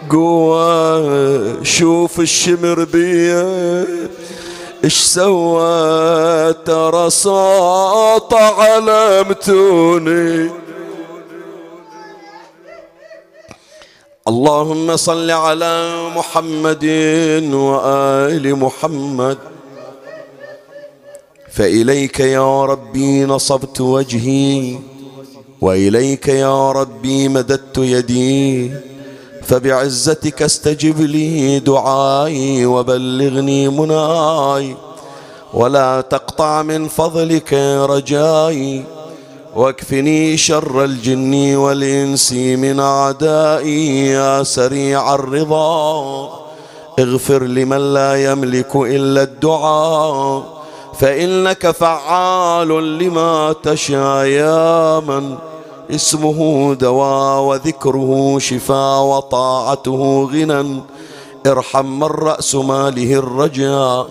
[0.10, 3.88] قوة شوف الشمر بيه
[4.84, 9.90] إيش سوى؟ ترى صوت علمتوني
[14.30, 15.76] اللهم صل على
[16.16, 16.86] محمد
[17.54, 19.38] وآل محمد.
[21.52, 24.78] فإليك يا ربي نصبت وجهي
[25.62, 28.72] وإليك يا ربي مددت يدي.
[29.44, 34.76] فبعزتك استجب لي دعائي وبلغني مناي
[35.54, 37.54] ولا تقطع من فضلك
[37.94, 38.99] رجائي.
[39.56, 46.30] واكفني شر الجن والإنس من أعدائي يا سريع الرضا.
[47.00, 50.44] اغفر لمن لا يملك إلا الدعاء
[51.00, 55.36] فإنك فعال لما تشاء يا من.
[55.92, 60.82] اسمه دواء وذكره شفاء وطاعته غنى.
[61.48, 64.08] ارحم من رأس ماله الرجاء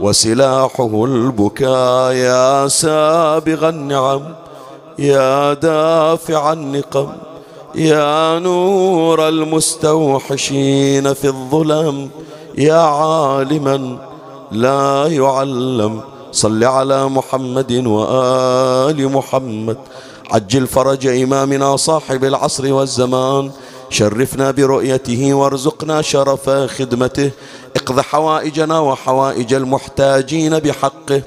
[0.00, 4.22] وسلاحه البكاء يا سابغ النعم.
[5.00, 7.08] يا دافع النقم
[7.74, 12.10] يا نور المستوحشين في الظلم
[12.58, 13.98] يا عالما
[14.52, 16.00] لا يعلم.
[16.32, 19.76] صل على محمد وآل محمد.
[20.30, 23.50] عجل فرج إمامنا صاحب العصر والزمان.
[23.90, 27.30] شرفنا برؤيته وارزقنا شرف خدمته.
[27.76, 31.22] اقض حوائجنا وحوائج المحتاجين بحقه.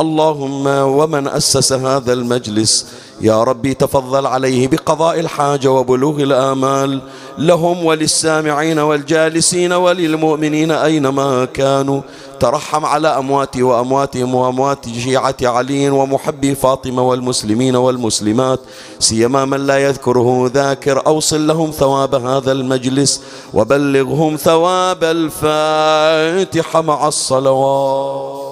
[0.00, 2.86] اللهم ومن أسس هذا المجلس
[3.20, 7.00] يا ربي تفضل عليه بقضاء الحاجة وبلوغ الآمال.
[7.38, 12.00] لهم وللسامعين والجالسين وللمؤمنين أينما كانوا.
[12.40, 18.60] ترحم على أمواتي وأمواتهم وأموات شيعة علي ومحبي فاطمة والمسلمين والمسلمات.
[18.98, 23.22] سيما من لا يذكره ذاكر أوصل لهم ثواب هذا المجلس
[23.54, 28.45] وبلغهم ثواب الفاتحة مع الصلوات.